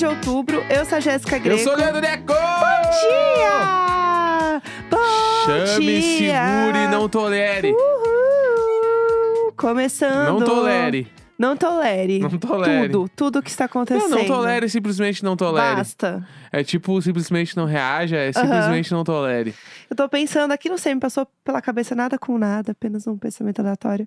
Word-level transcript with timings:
terça-feira, 0.00 0.06
4 0.06 0.06
de 0.06 0.06
outubro. 0.06 0.62
Eu 0.70 0.84
sou 0.86 0.96
a 0.96 1.00
Jéssica 1.00 1.36
Eu 1.36 1.42
Greco. 1.42 1.62
sou 1.62 1.74
o 1.74 1.76
Leandro 1.76 2.00
Neco! 2.00 2.32
Bom 2.32 2.90
dia! 2.90 4.62
Bom 4.90 4.98
Chame, 5.44 6.00
dia! 6.00 6.46
segure 6.46 6.88
não 6.88 7.08
tolere. 7.08 7.72
Uhul! 7.72 9.52
Começando. 9.56 10.26
Não 10.26 10.40
tolere. 10.44 11.06
Não 11.38 11.56
tolere. 11.56 12.18
Não 12.18 12.38
tolere. 12.38 12.92
Tudo, 12.92 13.10
tudo 13.16 13.42
que 13.42 13.48
está 13.48 13.64
Não, 13.64 13.66
acontecendo. 13.66 14.10
não 14.10 14.26
tolere, 14.26 14.68
simplesmente 14.68 15.24
não 15.24 15.36
tolere. 15.36 15.76
Basta. 15.76 16.26
É 16.52 16.62
tipo, 16.62 17.00
simplesmente 17.00 17.56
não 17.56 17.64
reaja, 17.64 18.16
é 18.16 18.30
simplesmente 18.32 18.92
não 18.92 19.02
tolere. 19.04 19.54
Eu 19.88 19.96
tô 19.96 20.06
pensando 20.06 20.52
aqui, 20.52 20.68
não 20.68 20.76
sei, 20.76 20.94
me 20.94 21.00
passou 21.00 21.26
pela 21.42 21.62
cabeça 21.62 21.94
nada 21.94 22.18
com 22.18 22.36
nada, 22.36 22.72
apenas 22.72 23.06
um 23.06 23.16
pensamento 23.16 23.60
aleatório. 23.60 24.06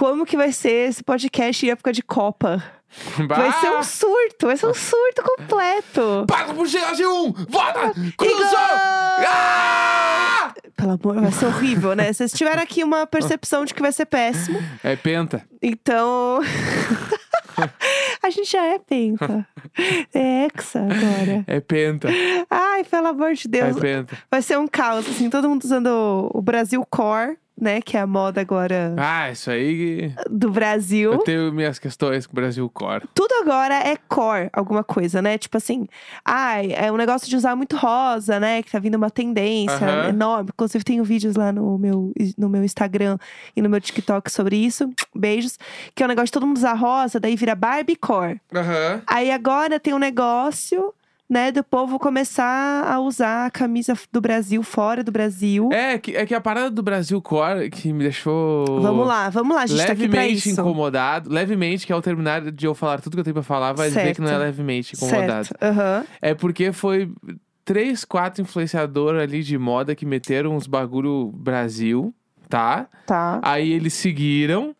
Como 0.00 0.24
que 0.24 0.34
vai 0.34 0.50
ser 0.50 0.88
esse 0.88 1.04
podcast 1.04 1.66
em 1.66 1.68
época 1.68 1.92
de 1.92 2.02
Copa? 2.02 2.64
Vai 3.28 3.52
ser 3.60 3.68
um 3.68 3.82
surto, 3.82 4.46
vai 4.46 4.56
ser 4.56 4.64
um 4.64 4.72
surto 4.72 5.22
completo. 5.22 6.24
Chegar 6.66 6.94
de 6.94 7.04
um! 7.04 7.30
Vota! 7.30 7.92
Cruzou! 8.16 8.38
gol! 8.38 9.26
Ah! 9.28 10.54
Pelo 10.74 10.92
amor, 10.92 11.20
vai 11.20 11.30
ser 11.30 11.44
horrível, 11.44 11.94
né? 11.94 12.10
Vocês 12.14 12.32
tiveram 12.32 12.62
aqui 12.62 12.82
uma 12.82 13.06
percepção 13.06 13.66
de 13.66 13.74
que 13.74 13.82
vai 13.82 13.92
ser 13.92 14.06
péssimo. 14.06 14.58
É 14.82 14.96
penta. 14.96 15.44
Então. 15.60 16.40
A 18.24 18.30
gente 18.30 18.50
já 18.50 18.64
é 18.64 18.78
penta. 18.78 19.46
É 20.14 20.46
hexa 20.46 20.78
agora. 20.80 21.44
É 21.46 21.60
penta. 21.60 22.08
Ai, 22.48 22.84
pelo 22.84 23.08
amor 23.08 23.34
de 23.34 23.46
É 23.48 23.50
Deus. 23.50 23.78
penta. 23.78 24.16
Vai 24.30 24.40
ser 24.40 24.58
um 24.58 24.66
caos, 24.66 25.06
assim, 25.06 25.28
todo 25.28 25.46
mundo 25.46 25.62
usando 25.62 26.30
o 26.32 26.40
Brasil 26.40 26.82
Core, 26.88 27.36
né? 27.60 27.80
Que 27.80 27.96
é 27.96 28.00
a 28.00 28.06
moda 28.06 28.40
agora 28.40 28.94
Ah, 28.96 29.30
isso 29.30 29.50
aí. 29.50 30.12
do 30.30 30.50
Brasil. 30.50 31.12
Eu 31.12 31.18
tenho 31.18 31.52
minhas 31.52 31.78
questões 31.78 32.26
com 32.26 32.32
o 32.32 32.36
Brasil 32.36 32.68
Core. 32.70 33.04
Tudo 33.14 33.32
agora 33.42 33.74
é 33.74 33.96
core, 34.08 34.48
alguma 34.52 34.82
coisa, 34.82 35.20
né? 35.20 35.36
Tipo 35.38 35.56
assim, 35.56 35.86
ai, 36.24 36.72
é 36.72 36.90
um 36.90 36.96
negócio 36.96 37.28
de 37.28 37.36
usar 37.36 37.54
muito 37.56 37.76
rosa, 37.76 38.40
né? 38.40 38.62
Que 38.62 38.70
tá 38.70 38.78
vindo 38.78 38.94
uma 38.96 39.10
tendência 39.10 40.08
enorme. 40.08 40.50
Inclusive, 40.52 40.82
tenho 40.84 41.04
vídeos 41.04 41.36
lá 41.36 41.52
no 41.52 41.78
meu, 41.78 42.12
no 42.38 42.48
meu 42.48 42.64
Instagram 42.64 43.18
e 43.54 43.62
no 43.62 43.68
meu 43.68 43.80
TikTok 43.80 44.30
sobre 44.30 44.56
isso. 44.56 44.90
Beijos. 45.14 45.58
Que 45.94 46.02
é 46.02 46.06
um 46.06 46.08
negócio 46.08 46.26
de 46.26 46.32
todo 46.32 46.46
mundo 46.46 46.56
usar 46.56 46.74
rosa, 46.74 47.20
daí 47.20 47.36
vira 47.36 47.54
Barbie 47.54 47.96
core. 47.96 48.40
Aí 49.06 49.30
agora 49.30 49.78
tem 49.80 49.92
um 49.94 49.98
negócio, 49.98 50.92
né, 51.30 51.52
do 51.52 51.62
povo 51.62 51.96
começar 51.96 52.84
a 52.84 52.98
usar 52.98 53.46
a 53.46 53.50
camisa 53.50 53.96
do 54.10 54.20
Brasil 54.20 54.60
fora 54.64 55.04
do 55.04 55.12
Brasil. 55.12 55.70
É, 55.72 55.96
que, 55.96 56.16
é 56.16 56.26
que 56.26 56.34
a 56.34 56.40
parada 56.40 56.68
do 56.70 56.82
Brasil 56.82 57.22
Core 57.22 57.70
que 57.70 57.92
me 57.92 58.02
deixou. 58.02 58.64
Vamos 58.82 59.06
lá, 59.06 59.30
vamos 59.30 59.54
lá, 59.54 59.62
a 59.62 59.66
gente 59.66 59.86
tá 59.86 59.92
aqui 59.92 60.08
pra 60.08 60.20
levemente 60.22 60.48
isso. 60.50 60.60
incomodado. 60.60 61.30
Levemente, 61.30 61.86
que 61.86 61.92
ao 61.92 62.02
terminar 62.02 62.50
de 62.50 62.66
eu 62.66 62.74
falar 62.74 63.00
tudo 63.00 63.14
que 63.14 63.20
eu 63.20 63.24
tenho 63.24 63.34
pra 63.34 63.44
falar, 63.44 63.72
vai 63.72 63.88
dizer 63.88 64.12
que 64.12 64.20
não 64.20 64.26
é 64.26 64.30
Certo. 64.32 64.42
levemente 64.42 64.96
incomodado. 64.96 65.46
Certo. 65.46 65.62
Aham. 65.62 66.04
É 66.20 66.34
porque 66.34 66.72
foi 66.72 67.08
três, 67.64 68.04
quatro 68.04 68.42
influenciadores 68.42 69.22
ali 69.22 69.44
de 69.44 69.56
moda 69.56 69.94
que 69.94 70.04
meteram 70.04 70.56
uns 70.56 70.66
bagulho 70.66 71.30
Brasil, 71.32 72.12
tá? 72.48 72.88
Tá. 73.06 73.38
Aí 73.42 73.70
eles 73.72 73.94
seguiram. 73.94 74.74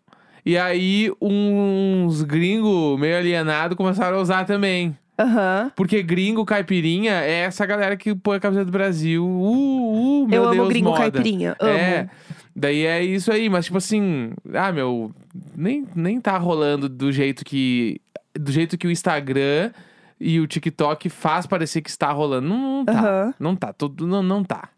E 0.45 0.57
aí 0.59 1.12
uns 1.20 2.23
gringos 2.23 2.98
meio 2.98 3.17
alienados 3.17 3.77
começaram 3.77 4.19
a 4.19 4.20
usar 4.20 4.45
também. 4.47 4.97
Aham. 5.21 5.73
Porque 5.77 6.03
gringo, 6.03 6.45
caipirinha, 6.45 7.13
é 7.21 7.41
essa 7.41 7.67
galera 7.67 7.97
que 7.97 8.15
põe 8.15 8.39
a 8.39 8.41
camisa 8.41 8.65
do 8.65 8.73
Brasil. 8.73 9.25
Uh, 9.27 10.23
uh, 10.25 10.29
meu 10.29 10.42
Eu 10.42 10.48
amo 10.48 10.55
Deus, 10.55 10.69
gringo 10.69 10.89
moda. 10.91 11.01
caipirinha. 11.01 11.57
Amo. 11.61 11.73
É. 11.73 12.08
Daí 12.55 12.86
é 12.86 13.03
isso 13.03 13.30
aí, 13.30 13.48
mas 13.48 13.67
tipo 13.67 13.79
assim, 13.79 14.33
ah, 14.55 14.73
meu, 14.73 15.13
nem, 15.57 15.86
nem 15.95 16.20
tá 16.20 16.36
rolando 16.39 16.89
do 16.89 17.13
jeito 17.13 17.45
que. 17.45 18.01
Do 18.35 18.51
jeito 18.53 18.79
que 18.79 18.86
o 18.86 18.91
Instagram 18.91 19.73
e 20.20 20.39
o 20.39 20.47
TikTok 20.47 21.09
faz 21.09 21.47
parecer 21.47 21.80
que 21.83 21.91
está 21.91 22.11
rolando. 22.13 22.48
Não, 22.48 22.79
não 22.79 22.85
tá. 22.85 22.92
Aham. 22.92 23.35
Não 23.39 23.57
tá. 23.57 23.73
Tudo, 23.73 24.07
não, 24.07 24.23
não 24.23 24.45
tá. 24.45 24.69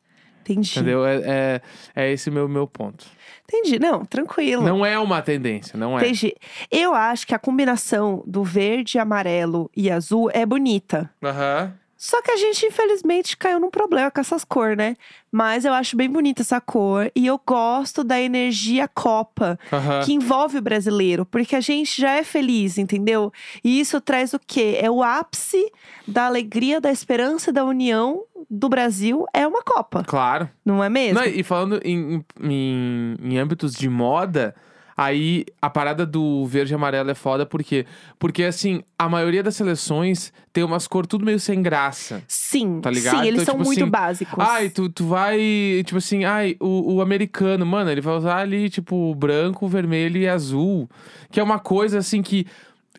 Entendi. 0.42 0.78
Entendeu? 0.78 1.06
É, 1.06 1.16
é, 1.24 1.60
é 1.94 2.12
esse 2.12 2.30
meu, 2.30 2.48
meu 2.48 2.66
ponto. 2.66 3.06
Entendi. 3.44 3.78
Não, 3.78 4.04
tranquilo. 4.04 4.62
Não 4.62 4.84
é 4.84 4.98
uma 4.98 5.22
tendência, 5.22 5.78
não 5.78 5.98
é. 5.98 6.02
Entendi. 6.02 6.34
Eu 6.70 6.94
acho 6.94 7.26
que 7.26 7.34
a 7.34 7.38
combinação 7.38 8.22
do 8.26 8.42
verde, 8.42 8.98
amarelo 8.98 9.70
e 9.76 9.90
azul 9.90 10.30
é 10.32 10.44
bonita. 10.44 11.10
Aham. 11.22 11.74
Só 12.04 12.20
que 12.20 12.32
a 12.32 12.36
gente, 12.36 12.66
infelizmente, 12.66 13.36
caiu 13.36 13.60
num 13.60 13.70
problema 13.70 14.10
com 14.10 14.20
essas 14.20 14.42
cores, 14.44 14.76
né? 14.76 14.96
Mas 15.30 15.64
eu 15.64 15.72
acho 15.72 15.96
bem 15.96 16.10
bonita 16.10 16.42
essa 16.42 16.60
cor. 16.60 17.08
E 17.14 17.24
eu 17.28 17.40
gosto 17.46 18.02
da 18.02 18.20
energia 18.20 18.88
Copa, 18.88 19.56
que 20.04 20.12
envolve 20.12 20.58
o 20.58 20.60
brasileiro. 20.60 21.24
Porque 21.24 21.54
a 21.54 21.60
gente 21.60 22.00
já 22.00 22.10
é 22.10 22.24
feliz, 22.24 22.76
entendeu? 22.76 23.32
E 23.62 23.78
isso 23.78 24.00
traz 24.00 24.34
o 24.34 24.40
quê? 24.44 24.78
É 24.82 24.90
o 24.90 25.00
ápice 25.00 25.64
da 26.04 26.26
alegria, 26.26 26.80
da 26.80 26.90
esperança 26.90 27.50
e 27.50 27.52
da 27.52 27.64
união 27.64 28.24
do 28.50 28.68
Brasil. 28.68 29.24
É 29.32 29.46
uma 29.46 29.62
Copa, 29.62 30.02
Claro. 30.02 30.50
não 30.64 30.82
é 30.82 30.88
mesmo? 30.88 31.20
Não, 31.20 31.24
e 31.24 31.44
falando 31.44 31.80
em, 31.84 32.24
em, 32.42 33.16
em 33.22 33.38
âmbitos 33.38 33.74
de 33.74 33.88
moda, 33.88 34.56
aí 34.96 35.44
a 35.60 35.68
parada 35.70 36.04
do 36.06 36.44
verde 36.46 36.72
e 36.72 36.74
amarelo 36.74 37.10
é 37.10 37.14
foda, 37.14 37.44
por 37.46 37.62
quê? 37.62 37.86
Porque, 38.18 38.44
assim, 38.44 38.82
a 38.98 39.08
maioria 39.08 39.42
das 39.42 39.56
seleções 39.56 40.32
tem 40.52 40.62
umas 40.64 40.86
cores 40.86 41.08
tudo 41.08 41.24
meio 41.24 41.40
sem 41.40 41.62
graça. 41.62 42.22
Sim, 42.28 42.80
Tá 42.80 42.90
ligado? 42.90 43.20
sim, 43.20 43.26
eles 43.26 43.42
Então, 43.42 43.54
são 43.54 43.54
tipo 43.56 43.64
muito 43.66 43.82
assim, 43.82 43.90
básicos. 43.90 44.38
Ai, 44.38 44.68
tu, 44.68 44.88
tu 44.88 45.06
vai. 45.06 45.38
Tipo 45.84 45.98
assim, 45.98 46.24
ai, 46.24 46.56
o, 46.60 46.94
o 46.94 47.00
americano, 47.02 47.64
mano, 47.64 47.90
ele 47.90 48.00
vai 48.00 48.14
usar 48.14 48.36
ali, 48.38 48.68
tipo, 48.68 49.14
branco, 49.14 49.66
vermelho 49.68 50.18
e 50.18 50.28
azul. 50.28 50.88
Que 51.30 51.40
é 51.40 51.42
uma 51.42 51.58
coisa, 51.58 51.98
assim, 51.98 52.22
que. 52.22 52.46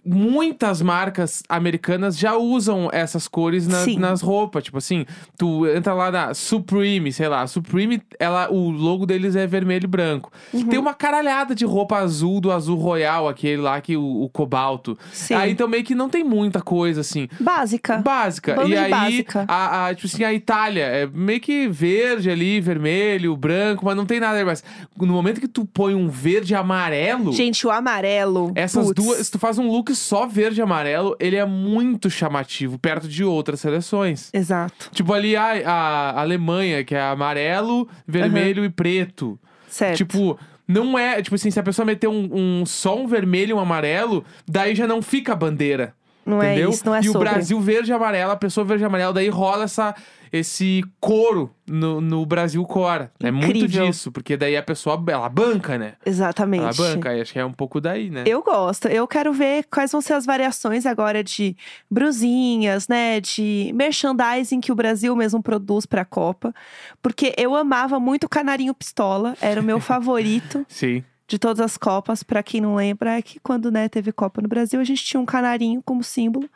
Muitas 0.06 0.82
marcas 0.82 1.44
americanas 1.48 2.18
já 2.18 2.36
usam 2.36 2.90
essas 2.92 3.28
cores 3.28 3.66
na- 3.68 3.86
nas 4.00 4.22
roupas. 4.22 4.64
Tipo 4.64 4.78
assim, 4.78 5.06
tu 5.38 5.66
entra 5.68 5.94
lá 5.94 6.12
na 6.12 6.34
Supreme, 6.34 7.12
sei 7.14 7.28
lá. 7.30 7.48
Supreme, 7.48 8.02
ela, 8.20 8.52
o 8.52 8.70
logo 8.70 9.06
deles 9.06 9.36
é 9.36 9.48
vermelho 9.48 9.86
e 9.86 9.88
branco. 9.88 10.30
Uhum. 10.54 10.68
Tem 10.68 10.78
uma 10.78 10.94
caralhada 10.94 11.56
de 11.56 11.64
roupa 11.64 11.98
azul, 12.00 12.42
do 12.42 12.52
azul 12.52 12.78
royal, 12.78 13.30
aquele 13.30 13.62
lá, 13.62 13.80
que 13.80 13.96
o, 13.96 14.24
o 14.24 14.30
cobalto. 14.30 14.98
Sim. 15.14 15.36
Aí 15.36 15.52
então 15.52 15.68
meio 15.70 15.84
que 15.86 15.96
não 15.96 16.10
tem 16.10 16.24
muita 16.24 16.62
coisa, 16.62 17.00
assim. 17.02 17.30
Básica. 17.40 17.98
Básica. 18.00 18.56
Bando 18.56 18.70
e 18.70 18.78
aí, 18.78 18.92
básica. 18.92 19.46
A, 19.48 19.88
a- 19.88 19.96
tipo 19.96 20.08
assim, 20.08 20.24
a 20.26 20.34
Itália 20.34 20.84
é 20.84 21.08
meio 21.08 21.40
que 21.40 21.68
verde 21.70 22.30
ali, 22.30 22.60
vermelho, 22.60 23.38
branco, 23.38 23.86
mas 23.86 23.96
não 23.96 24.06
tem 24.06 24.20
nada 24.20 24.44
mais. 24.44 24.64
No 24.98 25.08
momento 25.14 25.40
que 25.40 25.48
tu 25.48 25.64
põe 25.66 25.96
um 25.96 26.10
verde 26.10 26.54
e 26.54 26.56
amarelo, 26.56 27.32
Gente, 27.32 27.66
o 27.66 27.72
amarelo. 27.72 28.52
essas 28.56 28.88
putz, 28.88 29.04
duas, 29.06 29.30
tu 29.30 29.40
faz 29.40 29.58
um 29.58 29.68
look 29.72 29.93
só 29.96 30.26
verde 30.26 30.60
e 30.60 30.64
amarelo, 30.64 31.16
ele 31.20 31.36
é 31.36 31.46
muito 31.46 32.10
chamativo 32.10 32.78
perto 32.78 33.08
de 33.08 33.24
outras 33.24 33.60
seleções. 33.60 34.30
Exato. 34.34 34.90
Tipo 34.92 35.14
ali 35.14 35.36
a, 35.36 35.52
a 35.66 36.22
Alemanha, 36.22 36.84
que 36.84 36.96
é 36.96 37.02
amarelo, 37.02 37.88
vermelho 38.08 38.64
e 38.66 38.70
preto. 38.70 39.40
Certo. 39.68 39.98
Tipo, 39.98 40.40
não 40.68 40.98
é. 40.98 41.22
Tipo 41.22 41.36
assim, 41.36 41.52
se 41.52 41.60
a 41.60 41.64
pessoa 41.64 41.86
meter 41.86 42.08
um, 42.08 42.30
um 42.32 42.66
só 42.66 42.98
um 42.98 43.08
vermelho 43.08 43.52
e 43.52 43.54
um 43.54 43.60
amarelo, 43.60 44.24
daí 44.48 44.76
já 44.76 44.88
não 44.88 45.02
fica 45.02 45.34
a 45.34 45.36
bandeira. 45.36 45.94
Não 46.26 46.42
é 46.42 46.54
entendeu? 46.54 46.70
isso, 46.70 46.86
não 46.86 46.96
é 46.96 47.02
e 47.02 47.10
o 47.10 47.12
sobre. 47.12 47.30
Brasil 47.30 47.60
verde 47.60 47.92
e 47.92 47.94
amarelo, 47.94 48.32
a 48.32 48.36
pessoa 48.36 48.66
verde 48.66 48.84
e 48.84 48.86
amarelo, 48.86 49.14
daí 49.14 49.30
rola 49.30 49.66
essa, 49.66 49.94
esse 50.32 50.84
coro 51.00 51.54
no, 51.68 52.02
no 52.02 52.26
Brasil 52.26 52.64
Core. 52.66 53.10
É 53.22 53.30
muito 53.30 53.58
Incrível. 53.58 53.86
disso, 53.88 54.12
porque 54.12 54.36
daí 54.36 54.58
a 54.58 54.64
pessoa, 54.64 55.02
ela 55.08 55.30
banca, 55.30 55.78
né? 55.78 55.94
Exatamente. 56.06 56.64
Ela 56.64 56.74
banca, 56.74 57.10
aí 57.10 57.22
acho 57.22 57.32
que 57.32 57.40
é 57.40 57.46
um 57.46 57.54
pouco 57.54 57.80
daí, 57.80 58.10
né? 58.10 58.24
Eu 58.26 58.42
gosto. 58.42 58.88
Eu 58.88 59.08
quero 59.08 59.32
ver 59.32 59.66
quais 59.70 59.92
vão 59.92 60.02
ser 60.02 60.14
as 60.14 60.26
variações 60.26 60.86
agora 60.86 61.24
de 61.24 61.56
brusinhas, 61.90 62.88
né? 62.88 63.20
De 63.20 63.72
merchandising 63.76 64.60
que 64.60 64.72
o 64.72 64.76
Brasil 64.76 65.16
mesmo 65.16 65.42
produz 65.42 65.86
pra 65.86 66.04
Copa. 66.04 66.54
Porque 67.02 67.34
eu 67.38 67.56
amava 67.56 68.00
muito 68.00 68.26
o 68.26 68.30
Canarinho 68.30 68.74
Pistola. 68.74 69.36
Era 69.40 69.62
o 69.62 69.64
meu 69.64 69.80
favorito 69.82 70.66
Sim. 70.68 71.04
De 71.28 71.38
todas 71.40 71.60
as 71.60 71.78
Copas. 71.78 72.24
Pra 72.24 72.44
quem 72.44 72.62
não 72.62 72.76
lembra, 72.76 73.18
é 73.18 73.22
que 73.22 73.40
quando 73.40 73.72
né, 73.72 73.88
teve 73.90 74.12
Copa 74.12 74.42
no 74.42 74.48
Brasil, 74.48 74.80
a 74.80 74.84
gente 74.84 75.04
tinha 75.04 75.20
um 75.20 75.26
canarinho 75.26 75.82
como 75.84 76.04
símbolo. 76.04 76.50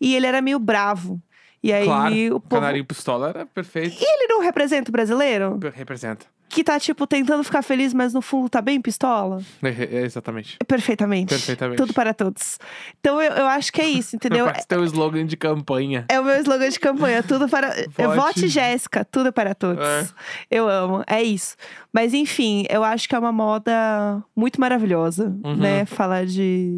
E 0.00 0.14
ele 0.14 0.26
era 0.26 0.40
meio 0.40 0.58
bravo. 0.58 1.20
E 1.62 1.72
aí 1.72 1.84
claro. 1.84 2.14
o 2.14 2.36
O 2.36 2.40
povo. 2.40 2.60
canarinho 2.60 2.84
pistola 2.84 3.28
era 3.28 3.46
perfeito. 3.46 3.96
E 4.00 4.04
ele 4.04 4.26
não 4.28 4.40
representa 4.40 4.90
o 4.90 4.92
brasileiro? 4.92 5.58
Representa. 5.74 6.26
Que 6.50 6.64
tá, 6.64 6.80
tipo, 6.80 7.06
tentando 7.06 7.44
ficar 7.44 7.62
feliz, 7.62 7.94
mas 7.94 8.12
no 8.12 8.20
fundo 8.20 8.48
tá 8.48 8.60
bem 8.60 8.80
pistola? 8.80 9.40
É, 9.62 9.68
é, 9.68 10.02
exatamente. 10.04 10.58
Perfeitamente. 10.66 11.28
Perfeitamente. 11.28 11.76
Tudo 11.76 11.94
para 11.94 12.12
todos. 12.12 12.58
Então 12.98 13.22
eu, 13.22 13.32
eu 13.32 13.46
acho 13.46 13.72
que 13.72 13.80
é 13.80 13.88
isso, 13.88 14.16
entendeu? 14.16 14.46
Parece 14.46 14.66
teu 14.66 14.84
slogan 14.84 15.24
de 15.24 15.36
campanha. 15.36 16.04
É 16.08 16.18
o 16.18 16.24
meu 16.24 16.36
slogan 16.40 16.68
de 16.68 16.80
campanha, 16.80 17.22
tudo 17.22 17.48
para. 17.48 17.72
Eu 17.96 18.10
Vote. 18.10 18.16
vote 18.40 18.48
Jéssica, 18.48 19.04
tudo 19.04 19.32
para 19.32 19.54
todos. 19.54 19.84
É. 19.86 20.06
Eu 20.50 20.68
amo, 20.68 21.04
é 21.06 21.22
isso. 21.22 21.54
Mas 21.92 22.12
enfim, 22.14 22.64
eu 22.68 22.82
acho 22.82 23.08
que 23.08 23.14
é 23.14 23.18
uma 23.18 23.32
moda 23.32 24.22
muito 24.34 24.60
maravilhosa, 24.60 25.32
Uhum. 25.44 25.56
né? 25.56 25.84
Falar 25.86 26.26
de, 26.26 26.72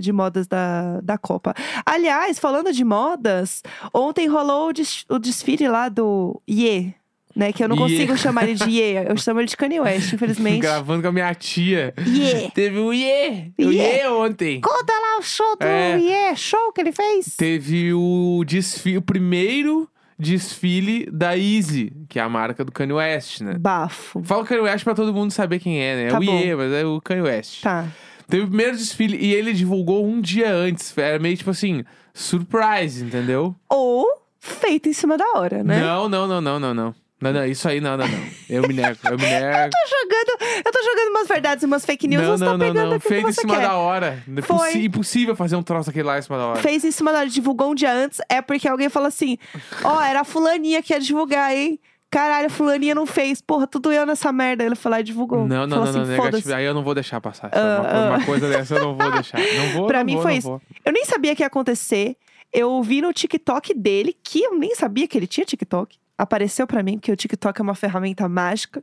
de 0.00 0.12
modas 0.12 0.46
da, 0.48 1.00
da 1.00 1.16
Copa. 1.16 1.54
Aliás, 1.86 2.38
falando 2.38 2.72
de 2.72 2.84
modas, 2.84 3.62
ontem 3.94 4.26
rolou 4.26 4.68
o, 4.68 4.72
des- 4.72 5.04
o 5.08 5.18
desfile 5.18 5.68
lá 5.68 5.88
do 5.88 6.40
Ye. 6.50 6.94
Né? 7.34 7.52
Que 7.52 7.64
eu 7.64 7.68
não 7.68 7.76
Ye. 7.76 7.82
consigo 7.82 8.16
chamar 8.16 8.44
ele 8.44 8.54
de 8.54 8.70
Ye. 8.70 9.04
Eu 9.08 9.16
chamo 9.16 9.40
ele 9.40 9.48
de 9.48 9.56
Kanye 9.56 9.80
West, 9.80 10.12
infelizmente. 10.14 10.60
Gravando 10.60 11.02
com 11.02 11.08
a 11.08 11.12
minha 11.12 11.34
tia. 11.34 11.94
Ye. 12.06 12.50
Teve 12.52 12.78
o 12.78 12.92
Iê! 12.92 13.52
O. 13.58 13.70
Iê 13.72 14.06
ontem. 14.08 14.60
Conta 14.60 14.92
lá 14.92 15.18
o 15.18 15.22
show 15.22 15.56
do 15.56 15.64
É. 15.66 15.98
Ye, 15.98 16.36
show 16.36 16.72
que 16.72 16.80
ele 16.80 16.92
fez. 16.92 17.34
Teve 17.36 17.92
o 17.94 18.44
desfile, 18.46 18.98
o 18.98 19.02
primeiro 19.02 19.88
desfile 20.18 21.08
da 21.10 21.36
Easy, 21.36 21.92
que 22.08 22.18
é 22.18 22.22
a 22.22 22.28
marca 22.28 22.64
do 22.64 22.70
Kanye 22.70 22.92
West, 22.92 23.40
né? 23.40 23.56
Bafo. 23.58 24.22
Fala 24.22 24.42
o 24.42 24.46
Kanye 24.46 24.62
West 24.62 24.84
pra 24.84 24.94
todo 24.94 25.12
mundo 25.12 25.30
saber 25.32 25.58
quem 25.58 25.80
é, 25.82 25.96
né? 25.96 26.04
É 26.04 26.08
Tá 26.08 26.18
o 26.18 26.24
bom. 26.24 26.38
Iê, 26.38 26.54
mas 26.54 26.72
é 26.72 26.84
o 26.84 27.00
Kanye 27.00 27.22
West. 27.22 27.62
Tá. 27.62 27.86
Teve 28.28 28.44
o 28.44 28.48
primeiro 28.48 28.76
desfile 28.76 29.16
e 29.18 29.34
ele 29.34 29.52
divulgou 29.52 30.06
um 30.06 30.20
dia 30.20 30.50
antes. 30.52 30.96
Era 30.96 31.18
meio 31.18 31.36
tipo 31.36 31.50
assim, 31.50 31.84
surprise, 32.14 33.04
entendeu? 33.04 33.54
Ou 33.68 34.06
feito 34.38 34.88
em 34.88 34.92
cima 34.92 35.18
da 35.18 35.24
hora, 35.34 35.62
né? 35.62 35.80
Não, 35.80 36.08
não, 36.08 36.26
não, 36.26 36.40
não, 36.40 36.58
não, 36.60 36.74
não. 36.74 36.94
Não, 37.22 37.32
não, 37.32 37.46
isso 37.46 37.68
aí 37.68 37.80
não, 37.80 37.96
não, 37.96 38.06
não. 38.06 38.18
Eu 38.48 38.62
me 38.66 38.74
nego, 38.74 38.98
eu 39.04 39.16
me 39.16 39.22
nego. 39.24 39.70
tô 39.70 39.88
jogando, 39.88 40.62
eu 40.64 40.72
tô 40.72 40.82
jogando 40.82 41.08
umas 41.10 41.28
verdades 41.28 41.62
e 41.62 41.66
umas 41.66 41.84
fake 41.86 42.08
news, 42.08 42.22
não, 42.22 42.30
não, 42.30 42.38
tá 42.38 42.44
não, 42.58 42.58
pegando 42.58 42.90
não. 42.92 43.00
Feito 43.00 43.24
que 43.24 43.30
em 43.30 43.32
cima 43.32 43.54
quer. 43.56 43.62
da 43.62 43.76
hora. 43.76 44.22
É 44.36 44.42
Foi. 44.42 44.72
impossível 44.84 45.36
fazer 45.36 45.56
um 45.56 45.62
troço 45.62 45.88
aquele 45.90 46.04
lá 46.04 46.18
em 46.18 46.22
cima 46.22 46.36
da 46.36 46.46
hora. 46.46 46.60
Fez 46.60 46.84
em 46.84 46.90
cima 46.90 47.12
da 47.12 47.18
hora, 47.20 47.28
divulgou 47.28 47.70
um 47.70 47.74
dia 47.74 47.92
antes, 47.92 48.20
é 48.28 48.42
porque 48.42 48.66
alguém 48.68 48.88
falou 48.88 49.06
assim: 49.08 49.38
Ó, 49.84 50.00
era 50.02 50.20
a 50.20 50.24
fulaninha 50.24 50.82
que 50.82 50.92
ia 50.92 51.00
divulgar, 51.00 51.54
hein? 51.54 51.78
Caralho, 52.10 52.48
a 52.48 52.50
fulaninha 52.50 52.94
não 52.94 53.06
fez. 53.06 53.40
Porra, 53.40 53.66
tudo 53.66 53.90
eu 53.90 54.04
nessa 54.04 54.30
merda. 54.30 54.62
Ele 54.62 54.74
lá 54.84 55.00
e 55.00 55.02
divulgou. 55.02 55.46
Não, 55.46 55.66
não, 55.66 55.78
Falou 55.78 55.84
não, 55.86 55.92
não, 55.92 56.00
assim, 56.02 56.10
negativo. 56.10 56.22
"Foda-se." 56.42 56.52
Aí 56.52 56.64
eu 56.64 56.74
não 56.74 56.82
vou 56.82 56.94
deixar 56.94 57.20
passar. 57.22 57.48
Essa- 57.50 57.58
Ah, 57.58 57.80
uma, 57.80 57.88
ah. 57.88 58.08
uma 58.16 58.24
coisa 58.26 58.48
dessa 58.50 58.74
eu 58.74 58.82
não 58.82 58.94
vou 58.96 59.10
deixar. 59.12 59.38
Não 59.56 59.68
vou, 59.72 59.86
Pra 59.86 60.00
não 60.00 60.04
mim 60.04 60.14
vou, 60.14 60.22
foi 60.22 60.32
não 60.32 60.38
isso. 60.38 60.48
vou. 60.48 60.60
Eu 60.84 60.92
nem 60.92 61.06
sabia 61.06 61.34
que 61.34 61.42
ia 61.42 61.46
acontecer. 61.46 62.14
Eu 62.52 62.82
vi 62.82 63.00
no 63.00 63.14
TikTok 63.14 63.72
dele, 63.72 64.14
que 64.22 64.42
eu 64.42 64.58
nem 64.58 64.74
sabia 64.74 65.08
que 65.08 65.16
ele 65.16 65.26
tinha 65.26 65.46
TikTok. 65.46 65.96
Apareceu 66.18 66.66
pra 66.66 66.82
mim, 66.82 66.98
porque 66.98 67.10
o 67.10 67.16
TikTok 67.16 67.60
é 67.60 67.64
uma 67.64 67.74
ferramenta 67.74 68.28
mágica. 68.28 68.82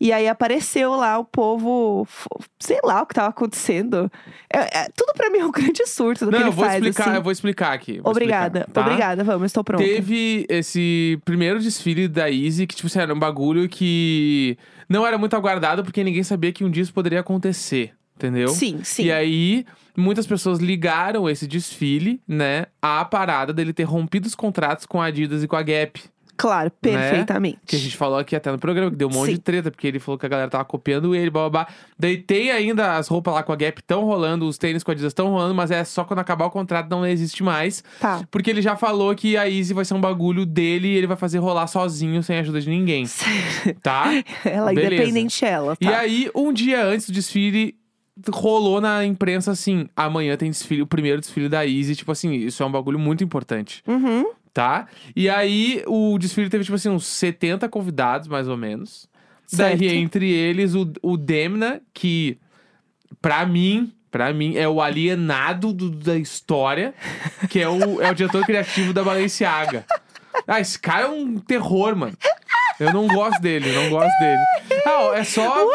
E 0.00 0.12
aí 0.12 0.28
apareceu 0.28 0.94
lá 0.96 1.18
o 1.18 1.24
povo, 1.24 2.06
sei 2.60 2.78
lá 2.84 3.00
o 3.02 3.06
que 3.06 3.14
tava 3.14 3.28
acontecendo. 3.28 4.10
É- 4.52 4.80
é- 4.80 4.88
tudo 4.94 5.12
pra 5.14 5.30
mim 5.30 5.38
é 5.38 5.46
um 5.46 5.50
grande 5.52 5.86
surto 5.86 6.26
do 6.26 6.30
Não, 6.32 6.38
que 6.38 6.42
ele 6.42 6.48
eu 6.48 6.52
vou 6.52 6.64
faz. 6.64 6.74
explicar, 6.76 7.04
assim. 7.08 7.16
eu 7.16 7.22
vou 7.22 7.32
explicar 7.32 7.72
aqui. 7.72 8.00
vou 8.00 8.10
Obrigada, 8.10 8.58
explicar, 8.60 8.72
tá? 8.82 8.86
obrigada, 8.86 9.24
vamos, 9.24 9.46
estou 9.46 9.64
pronta. 9.64 9.82
Teve 9.84 10.44
esse 10.50 11.18
primeiro 11.24 11.60
desfile 11.60 12.08
da 12.08 12.30
Easy, 12.30 12.66
que, 12.66 12.74
tipo 12.74 12.88
assim, 12.88 12.98
era 12.98 13.14
um 13.14 13.18
bagulho 13.18 13.68
que 13.68 14.58
não 14.88 15.06
era 15.06 15.16
muito 15.16 15.34
aguardado, 15.36 15.82
porque 15.84 16.02
ninguém 16.04 16.24
sabia 16.24 16.52
que 16.52 16.64
um 16.64 16.70
dia 16.70 16.82
isso 16.82 16.92
poderia 16.92 17.20
acontecer, 17.20 17.92
entendeu? 18.16 18.48
Sim, 18.48 18.80
sim. 18.82 19.04
E 19.04 19.12
aí, 19.12 19.64
muitas 19.96 20.26
pessoas 20.26 20.58
ligaram 20.58 21.30
esse 21.30 21.46
desfile, 21.46 22.20
né, 22.28 22.66
à 22.82 23.04
parada 23.04 23.52
dele 23.52 23.72
ter 23.72 23.84
rompido 23.84 24.26
os 24.26 24.34
contratos 24.34 24.84
com 24.84 25.00
a 25.00 25.06
Adidas 25.06 25.42
e 25.42 25.48
com 25.48 25.56
a 25.56 25.62
Gap. 25.62 26.02
Claro, 26.36 26.70
perfeitamente. 26.80 27.58
Que 27.66 27.76
a 27.76 27.78
gente 27.78 27.96
falou 27.96 28.18
aqui 28.18 28.36
até 28.36 28.50
no 28.52 28.58
programa, 28.58 28.90
que 28.90 28.96
deu 28.96 29.08
um 29.08 29.12
monte 29.12 29.26
Sim. 29.28 29.32
de 29.34 29.38
treta, 29.40 29.70
porque 29.70 29.86
ele 29.86 29.98
falou 29.98 30.18
que 30.18 30.26
a 30.26 30.28
galera 30.28 30.50
tava 30.50 30.64
copiando 30.64 31.14
ele, 31.14 31.30
blá 31.30 31.48
blá 31.48 31.64
blá. 31.64 31.74
Daí 31.98 32.18
tem 32.18 32.50
ainda 32.50 32.96
as 32.96 33.08
roupas 33.08 33.34
lá 33.34 33.42
com 33.42 33.52
a 33.52 33.56
Gap 33.56 33.82
tão 33.82 34.04
rolando, 34.04 34.46
os 34.46 34.58
tênis 34.58 34.82
com 34.82 34.90
a 34.90 34.94
Adidas 34.94 35.14
tão 35.14 35.28
rolando, 35.28 35.54
mas 35.54 35.70
é 35.70 35.82
só 35.84 36.04
quando 36.04 36.18
acabar 36.20 36.46
o 36.46 36.50
contrato 36.50 36.88
não 36.90 37.06
existe 37.06 37.42
mais. 37.42 37.82
Tá. 38.00 38.22
Porque 38.30 38.50
ele 38.50 38.62
já 38.62 38.76
falou 38.76 39.14
que 39.14 39.36
a 39.36 39.48
Easy 39.48 39.72
vai 39.74 39.84
ser 39.84 39.94
um 39.94 40.00
bagulho 40.00 40.44
dele 40.44 40.88
e 40.88 40.96
ele 40.96 41.06
vai 41.06 41.16
fazer 41.16 41.38
rolar 41.38 41.66
sozinho, 41.66 42.22
sem 42.22 42.36
a 42.36 42.40
ajuda 42.40 42.60
de 42.60 42.68
ninguém, 42.68 43.06
tá? 43.82 44.06
ela, 44.44 44.72
Beleza. 44.72 44.94
independente 44.94 45.44
ela, 45.44 45.76
tá? 45.76 45.78
E 45.80 45.94
aí, 45.94 46.30
um 46.34 46.52
dia 46.52 46.84
antes 46.84 47.06
do 47.06 47.12
desfile, 47.12 47.74
rolou 48.30 48.80
na 48.80 49.04
imprensa 49.04 49.50
assim: 49.52 49.88
amanhã 49.96 50.36
tem 50.36 50.50
desfile, 50.50 50.82
o 50.82 50.86
primeiro 50.86 51.20
desfile 51.20 51.48
da 51.48 51.66
Easy. 51.66 51.96
Tipo 51.96 52.12
assim, 52.12 52.32
isso 52.32 52.62
é 52.62 52.66
um 52.66 52.70
bagulho 52.72 52.98
muito 52.98 53.22
importante, 53.24 53.82
Uhum. 53.86 54.26
Tá? 54.56 54.86
E 55.14 55.28
aí, 55.28 55.82
o 55.86 56.16
desfile 56.18 56.48
teve, 56.48 56.64
tipo 56.64 56.74
assim, 56.76 56.88
uns 56.88 57.04
70 57.06 57.68
convidados, 57.68 58.26
mais 58.26 58.48
ou 58.48 58.56
menos. 58.56 59.06
Certo. 59.46 59.78
Daí, 59.80 59.88
entre 59.98 60.30
eles, 60.32 60.74
o, 60.74 60.90
o 61.02 61.14
Demna, 61.18 61.82
que, 61.92 62.38
pra 63.20 63.44
mim. 63.44 63.92
Pra 64.10 64.32
mim, 64.32 64.56
é 64.56 64.66
o 64.66 64.80
alienado 64.80 65.74
do- 65.74 65.90
da 65.90 66.16
história, 66.16 66.94
que 67.50 67.60
é 67.60 67.68
o, 67.68 68.00
é 68.00 68.10
o 68.10 68.14
diretor 68.14 68.46
criativo 68.46 68.94
da 68.94 69.04
Balenciaga. 69.04 69.84
Ah, 70.48 70.58
esse 70.58 70.78
cara 70.78 71.04
é 71.04 71.08
um 71.10 71.38
terror, 71.38 71.94
mano. 71.94 72.16
Eu 72.80 72.94
não 72.94 73.06
gosto 73.06 73.38
dele, 73.42 73.70
não 73.72 73.90
gosto 73.90 74.18
dele. 74.18 74.40
Ah, 74.86 75.18
é 75.18 75.22
só. 75.24 75.66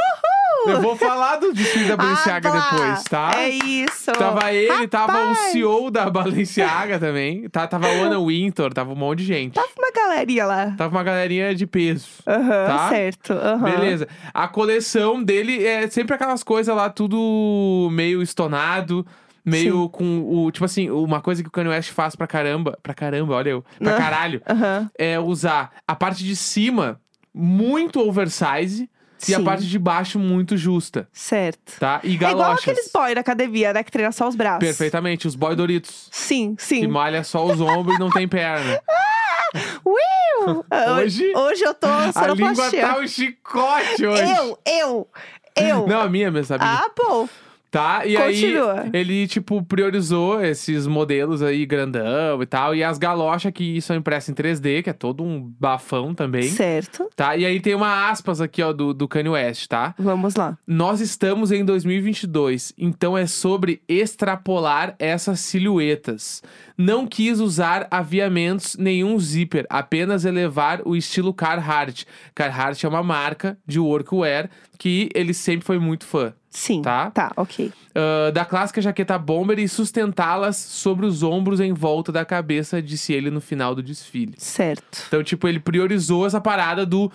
Eu 0.68 0.82
vou 0.82 0.96
falar 0.98 1.38
do 1.38 1.54
desfile 1.54 1.86
da 1.88 1.98
Balenciaga 1.98 2.50
Ah, 2.50 2.70
depois, 2.72 3.04
tá? 3.04 3.32
É 3.42 3.50
isso. 3.50 4.12
Tava 4.14 4.52
ele, 4.54 4.88
tava 4.88 5.14
o 5.14 5.30
Rapaz. 5.30 5.52
CEO 5.52 5.90
da 5.92 6.10
Balenciaga 6.10 7.00
também. 7.00 7.48
Tá, 7.50 7.68
tava 7.68 7.88
a 7.88 7.90
Ana 7.90 8.20
Wintour, 8.24 8.74
tava 8.74 8.92
um 8.92 8.96
monte 8.96 9.20
de 9.20 9.26
gente. 9.26 9.54
Tava 9.54 9.68
uma 9.78 9.92
galerinha 9.92 10.46
lá. 10.46 10.74
Tava 10.78 10.96
uma 10.96 11.04
galerinha 11.04 11.54
de 11.56 11.66
peso. 11.68 12.08
Aham, 12.28 12.66
Tá? 12.68 12.90
certo. 12.90 13.34
aham. 13.34 13.72
Beleza. 13.72 14.08
A 14.34 14.48
coleção 14.48 15.24
dele 15.24 15.66
é 15.66 15.88
sempre 15.90 16.16
aquelas 16.16 16.44
coisas 16.44 16.76
lá, 16.76 16.90
tudo 16.90 17.90
meio 17.92 18.22
estonado. 18.22 19.06
Meio 19.44 19.90
com 19.90 20.20
o. 20.46 20.52
Tipo 20.52 20.66
assim, 20.66 20.92
uma 20.92 21.20
coisa 21.20 21.42
que 21.42 21.48
o 21.50 21.52
Kanye 21.52 21.70
West 21.70 21.90
faz 21.94 22.16
pra 22.16 22.28
caramba. 22.28 22.78
Pra 22.84 22.94
caramba, 22.94 23.34
olha 23.34 23.50
eu. 23.50 23.66
Pra 23.80 23.96
Ah. 23.96 23.98
caralho. 23.98 24.42
Aham. 24.48 24.88
É 24.96 25.20
usar 25.20 25.72
a 25.88 25.96
parte 25.96 26.24
de 26.24 26.36
cima 26.36 27.02
muito 27.34 28.00
oversize 28.08 28.88
e 29.28 29.34
a 29.34 29.38
Sim. 29.38 29.44
parte 29.44 29.66
de 29.68 29.78
baixo 29.80 30.18
muito 30.20 30.56
justa. 30.58 31.08
Certo. 31.14 31.74
Tá? 31.80 32.00
E 32.04 32.12
É 32.12 32.14
igual 32.14 32.36
galochas. 32.38 32.62
aqueles 32.70 32.92
boy 32.92 33.14
da 33.16 33.22
academia, 33.22 33.74
né? 33.74 33.84
Que 33.84 33.92
treina 33.92 34.12
só 34.12 34.28
os 34.28 34.36
braços. 34.36 34.60
Perfeitamente, 34.60 35.28
os 35.28 35.36
boy 35.36 35.56
Doritos. 35.56 36.08
Sim, 36.12 36.56
Que 36.56 36.64
sim. 36.64 36.88
malha 36.88 37.24
só 37.24 37.46
os 37.46 37.60
ombros 37.62 37.96
e 37.96 38.00
não 38.00 38.10
tem 38.10 38.28
perna. 38.28 38.82
Will! 39.86 40.66
Hoje- 40.98 41.34
Hoje 41.36 41.64
eu 41.64 41.74
tô 41.74 41.88
A 41.88 42.28
língua 42.34 42.72
tá 42.72 42.98
um 43.00 43.08
chicote 43.08 44.06
hoje. 44.06 44.24
Eu, 44.24 44.60
eu, 44.66 45.08
eu. 45.56 45.88
Não, 45.88 46.02
a 46.02 46.10
minha 46.10 46.32
mesmo, 46.32 46.46
sabia? 46.48 46.68
Ah, 46.68 46.90
bom. 46.98 47.28
Tá? 47.72 48.06
E 48.06 48.18
Continua. 48.18 48.82
aí, 48.82 48.90
ele, 48.92 49.28
tipo, 49.28 49.64
priorizou 49.64 50.44
esses 50.44 50.86
modelos 50.86 51.42
aí 51.42 51.66
grandão 51.66 52.44
e 52.44 52.46
tal. 52.46 52.76
E 52.76 52.84
as 52.84 52.98
galochas 52.98 53.54
que 53.54 53.82
são 53.82 53.96
impressas 53.96 54.28
em 54.28 54.34
3D, 54.34 54.84
que 54.84 54.90
é 54.90 54.94
todo 54.94 55.24
um 55.24 55.40
bafão 55.58 56.14
também. 56.14 56.44
Certo. 56.44 57.10
Tá? 57.16 57.38
E 57.38 57.46
aí 57.46 57.62
tem 57.62 57.74
uma 57.74 58.10
aspas 58.10 58.42
aqui, 58.42 58.62
ó, 58.62 58.74
do, 58.74 58.94
do 58.94 59.08
Kanye 59.08 59.30
West, 59.30 59.68
tá? 59.68 59.96
Vamos 59.98 60.36
lá. 60.36 60.58
Nós 60.68 61.00
estamos 61.00 61.50
em 61.50 61.64
2022, 61.64 62.74
então 62.78 63.18
é 63.18 63.26
sobre 63.26 63.82
extrapolar 63.88 64.94
essas 65.00 65.40
silhuetas. 65.40 66.44
Não 66.78 67.08
quis 67.08 67.40
usar 67.40 67.88
aviamentos 67.90 68.76
nenhum 68.76 69.18
zíper, 69.18 69.66
apenas 69.70 70.26
elevar 70.26 70.82
o 70.84 70.94
estilo 70.94 71.34
Carhartt. 71.34 72.06
Carhartt 72.36 72.86
é 72.86 72.90
uma 72.90 73.04
marca 73.04 73.58
de 73.66 73.80
workwear 73.80 74.50
que 74.78 75.10
ele 75.14 75.34
sempre 75.34 75.66
foi 75.66 75.80
muito 75.80 76.06
fã. 76.06 76.34
Sim. 76.52 76.82
Tá. 76.82 77.10
Tá, 77.12 77.32
ok. 77.38 77.72
Ah, 77.96 78.30
da 78.32 78.44
clássica 78.46 78.82
jaqueta 78.82 79.18
bomber 79.18 79.58
e 79.58 79.68
sustentá-las 79.68 80.58
sobre 80.58 81.06
os 81.06 81.24
ombros 81.24 81.60
em 81.60 81.74
volta 81.74 82.12
da 82.12 82.24
cabeça, 82.26 82.82
disse 82.82 83.14
ele 83.14 83.32
no 83.32 83.42
final 83.42 83.74
do 83.74 83.82
desfile. 83.82 84.34
Certo. 84.38 85.06
Então, 85.08 85.24
tipo, 85.24 85.48
ele 85.48 85.60
priorizou 85.60 86.26
essa 86.28 86.40
parada 86.42 86.86
do. 86.86 87.12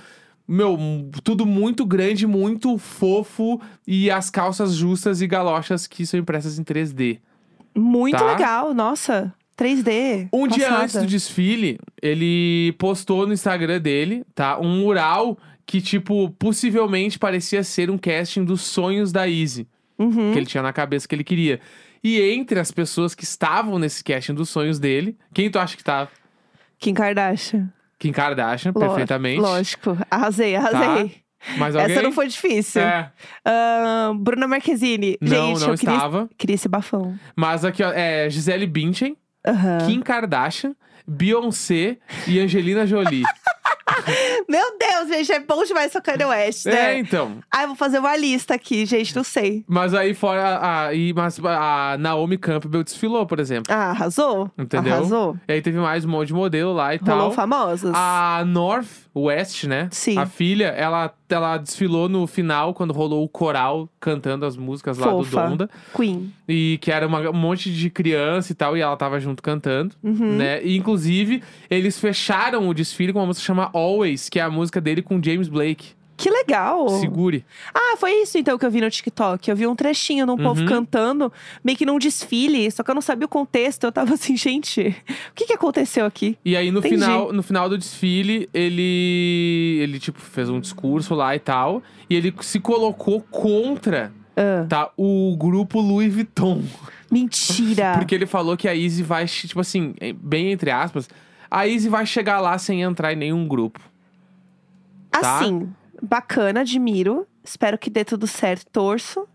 Meu, 0.48 0.78
tudo 1.24 1.44
muito 1.44 1.84
grande, 1.84 2.24
muito 2.26 2.78
fofo 2.78 3.60
e 3.86 4.10
as 4.10 4.30
calças 4.30 4.74
justas 4.74 5.20
e 5.20 5.26
galochas 5.26 5.86
que 5.88 6.06
são 6.06 6.20
impressas 6.20 6.58
em 6.58 6.62
3D. 6.62 7.18
Muito 7.74 8.16
Tá. 8.16 8.24
legal, 8.24 8.72
nossa. 8.72 9.34
3D. 9.56 10.28
Um 10.32 10.46
dia 10.46 10.66
passada. 10.68 10.82
antes 10.84 10.96
do 11.00 11.06
desfile, 11.06 11.80
ele 12.00 12.72
postou 12.78 13.26
no 13.26 13.32
Instagram 13.32 13.80
dele, 13.80 14.24
tá? 14.34 14.58
Um 14.60 14.80
mural 14.82 15.36
que, 15.66 15.80
tipo, 15.80 16.30
possivelmente 16.38 17.18
parecia 17.18 17.62
ser 17.64 17.90
um 17.90 17.98
casting 17.98 18.44
dos 18.44 18.62
sonhos 18.62 19.10
da 19.12 19.28
Easy. 19.28 19.66
Uhum. 19.98 20.30
que 20.32 20.38
ele 20.38 20.44
tinha 20.46 20.62
na 20.62 20.72
cabeça 20.74 21.08
que 21.08 21.14
ele 21.14 21.24
queria. 21.24 21.58
E 22.04 22.20
entre 22.20 22.60
as 22.60 22.70
pessoas 22.70 23.14
que 23.14 23.24
estavam 23.24 23.78
nesse 23.78 24.04
casting 24.04 24.34
dos 24.34 24.50
sonhos 24.50 24.78
dele, 24.78 25.16
quem 25.32 25.50
tu 25.50 25.58
acha 25.58 25.74
que 25.76 25.82
tava? 25.82 26.10
Kim 26.78 26.92
Kardashian. 26.92 27.72
Kim 27.98 28.12
Kardashian, 28.12 28.72
Ló- 28.74 28.80
perfeitamente. 28.80 29.40
Lógico. 29.40 29.96
Arrasei, 30.10 30.54
arrasei. 30.54 31.14
Mas 31.56 31.74
alguém? 31.74 31.92
Essa 31.92 32.02
não 32.02 32.12
foi 32.12 32.28
difícil. 32.28 32.82
É, 32.82 33.10
Ahn, 33.44 34.16
Bruna 34.18 34.46
Marquezine. 34.46 35.16
não, 35.20 35.30
Gente, 35.56 35.60
não 35.62 35.68
eu 35.72 35.78
queria, 35.78 35.94
estava. 35.94 36.30
queria 36.36 36.54
esse 36.54 36.68
bafão. 36.68 37.18
Mas 37.34 37.64
aqui, 37.64 37.82
ó, 37.82 37.90
é 37.90 38.28
Gisele 38.28 38.66
Bündchen. 38.66 39.16
Kim 39.86 40.00
Kardashian, 40.02 40.74
Beyoncé 41.08 41.96
e 42.26 42.38
Angelina 42.38 42.86
Jolie. 42.86 43.22
Meu 44.48 44.78
Deus, 44.78 45.08
gente, 45.08 45.32
é 45.32 45.40
bom 45.40 45.64
demais 45.64 45.94
o 45.94 46.02
Kanye 46.02 46.24
West, 46.24 46.66
né? 46.66 46.94
é, 46.94 46.98
então. 46.98 47.38
Ah, 47.50 47.62
eu 47.62 47.68
vou 47.68 47.76
fazer 47.76 47.98
uma 47.98 48.16
lista 48.16 48.54
aqui, 48.54 48.86
gente, 48.86 49.14
não 49.14 49.24
sei. 49.24 49.64
Mas 49.66 49.94
aí 49.94 50.14
fora 50.14 50.60
a, 50.62 50.94
e, 50.94 51.12
mas 51.12 51.38
a 51.44 51.96
Naomi 51.98 52.38
Campbell 52.38 52.84
desfilou, 52.84 53.26
por 53.26 53.40
exemplo. 53.40 53.72
Ah, 53.72 53.90
arrasou? 53.90 54.50
Entendeu? 54.58 54.94
Arrasou. 54.94 55.36
E 55.48 55.52
aí 55.52 55.62
teve 55.62 55.78
mais 55.78 56.04
um 56.04 56.08
monte 56.08 56.28
de 56.28 56.34
modelo 56.34 56.72
lá 56.72 56.94
e 56.94 56.98
Rolou 56.98 57.28
tal. 57.28 57.32
famosas. 57.32 57.92
A 57.94 58.44
North 58.46 58.88
West, 59.14 59.64
né? 59.64 59.88
Sim. 59.90 60.18
A 60.18 60.26
filha, 60.26 60.66
ela, 60.68 61.12
ela 61.34 61.56
desfilou 61.58 62.08
no 62.08 62.26
final, 62.26 62.72
quando 62.72 62.92
rolou 62.92 63.24
o 63.24 63.28
coral 63.28 63.88
cantando 63.98 64.46
as 64.46 64.56
músicas 64.56 64.96
lá 64.98 65.10
Fofa. 65.10 65.42
do 65.42 65.48
Donda. 65.48 65.70
Queen. 65.94 66.32
E 66.48 66.78
que 66.80 66.90
era 66.92 67.06
uma- 67.06 67.28
um 67.30 67.32
monte 67.32 67.72
de 67.72 67.90
criança 67.90 68.52
e 68.52 68.54
tal, 68.54 68.76
e 68.76 68.80
ela 68.80 68.96
tava 68.96 69.18
junto 69.18 69.42
cantando, 69.42 69.94
Uhum. 70.02 70.36
né? 70.36 70.62
E 70.64 70.76
inclusive, 70.76 71.42
eles 71.68 71.98
fecharam 71.98 72.68
o 72.68 72.72
desfile 72.74 73.12
com 73.12 73.18
uma 73.18 73.26
música 73.26 73.44
chamada 73.44 73.70
Always, 73.74 74.28
que 74.28 74.38
é 74.38 74.42
a 74.42 74.50
música 74.50 74.80
dele 74.80 75.02
com 75.02 75.20
James 75.22 75.48
Blake. 75.48 75.95
Que 76.16 76.30
legal! 76.30 76.88
Segure. 77.00 77.44
Ah, 77.74 77.96
foi 77.98 78.22
isso 78.22 78.38
então 78.38 78.56
que 78.56 78.64
eu 78.64 78.70
vi 78.70 78.80
no 78.80 78.88
TikTok. 78.90 79.50
Eu 79.50 79.54
vi 79.56 79.66
um 79.66 79.76
trechinho 79.76 80.24
de 80.24 80.32
um 80.32 80.36
povo 80.38 80.60
Uhum. 80.62 80.66
cantando, 80.66 81.30
meio 81.62 81.76
que 81.76 81.84
num 81.84 81.98
desfile, 81.98 82.70
só 82.70 82.82
que 82.82 82.90
eu 82.90 82.94
não 82.94 83.02
sabia 83.02 83.26
o 83.26 83.28
contexto. 83.28 83.84
Eu 83.84 83.92
tava 83.92 84.14
assim, 84.14 84.34
gente, 84.38 84.96
o 85.30 85.34
que 85.34 85.44
que 85.46 85.52
aconteceu 85.52 86.06
aqui? 86.06 86.38
E 86.44 86.56
aí, 86.56 86.70
no 86.70 86.78
Entendi. 86.78 86.94
final, 86.94 87.32
no 87.32 87.42
final 87.42 87.68
do 87.68 87.76
desfile, 87.76 88.48
ele. 88.54 89.78
Ele, 89.82 89.98
tipo, 90.00 90.18
fez 90.20 90.48
um 90.48 90.58
discurso 90.58 91.14
lá 91.14 91.36
e 91.36 91.38
tal. 91.38 91.82
E 92.08 92.14
ele 92.14 92.32
se 92.40 92.60
colocou 92.60 93.20
contra 93.20 94.10
Ah, 94.36 94.64
tá, 94.68 94.90
o 94.96 95.36
grupo 95.38 95.80
Louis 95.80 96.12
Vuitton. 96.14 96.62
mentira! 97.10 97.92
Porque 97.98 98.14
ele 98.14 98.26
falou 98.26 98.56
que 98.56 98.66
a 98.68 98.74
Izzy 98.74 99.02
vai, 99.02 99.26
tipo 99.26 99.60
assim, 99.60 99.94
em- 100.00 100.14
bem 100.14 100.50
entre 100.52 100.70
aspas, 100.70 101.08
a 101.50 101.66
Izzy 101.66 101.88
vai 101.88 102.06
chegar 102.06 102.40
lá 102.40 102.56
sem 102.58 102.80
entrar 102.82 103.12
em 103.12 103.16
nenhum 103.16 103.46
grupo. 103.46 103.80
tá? 105.10 105.38
Assim, 105.40 105.68
bacana, 106.02 106.60
admiro. 106.60 107.26
Espero 107.44 107.78
que 107.78 107.88
dê 107.90 108.04
tudo 108.04 108.26
certo, 108.26 108.66
torço, 108.72 109.26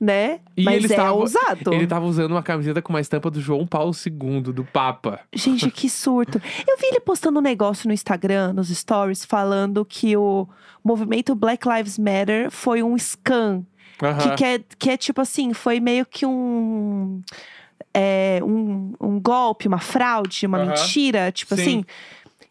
né? 0.00 0.40
E 0.56 0.64
Mas 0.64 0.76
ele 0.76 0.86
é 0.86 0.96
estava- 0.96 1.12
ousado. 1.12 1.72
Ele 1.74 1.86
tava 1.86 2.04
usando 2.06 2.32
uma 2.32 2.42
camiseta 2.42 2.80
com 2.82 2.92
uma 2.92 3.00
estampa 3.00 3.30
do 3.30 3.40
João 3.40 3.66
Paulo 3.66 3.92
II, 3.94 4.40
do 4.52 4.64
Papa. 4.64 5.20
Gente, 5.34 5.70
que 5.70 5.88
surto. 5.88 6.40
Eu 6.66 6.76
vi 6.78 6.86
ele 6.86 7.00
postando 7.00 7.38
um 7.38 7.42
negócio 7.42 7.86
no 7.86 7.94
Instagram, 7.94 8.52
nos 8.52 8.68
stories, 8.68 9.24
falando 9.24 9.84
que 9.84 10.16
o 10.16 10.48
movimento 10.82 11.34
Black 11.34 11.68
Lives 11.68 11.98
Matter 11.98 12.50
foi 12.50 12.82
um 12.82 12.96
scam. 12.96 13.64
Que, 14.20 14.34
que, 14.36 14.44
é, 14.44 14.60
que 14.78 14.90
é 14.90 14.96
tipo 14.96 15.20
assim, 15.20 15.52
foi 15.54 15.78
meio 15.78 16.04
que 16.04 16.26
um. 16.26 17.20
é, 17.94 18.40
um, 18.42 18.92
um 19.00 19.20
golpe, 19.20 19.68
uma 19.68 19.78
fraude, 19.78 20.46
uma 20.46 20.64
mentira. 20.64 21.30
Tipo 21.30 21.54
Sim. 21.54 21.62
assim. 21.62 21.84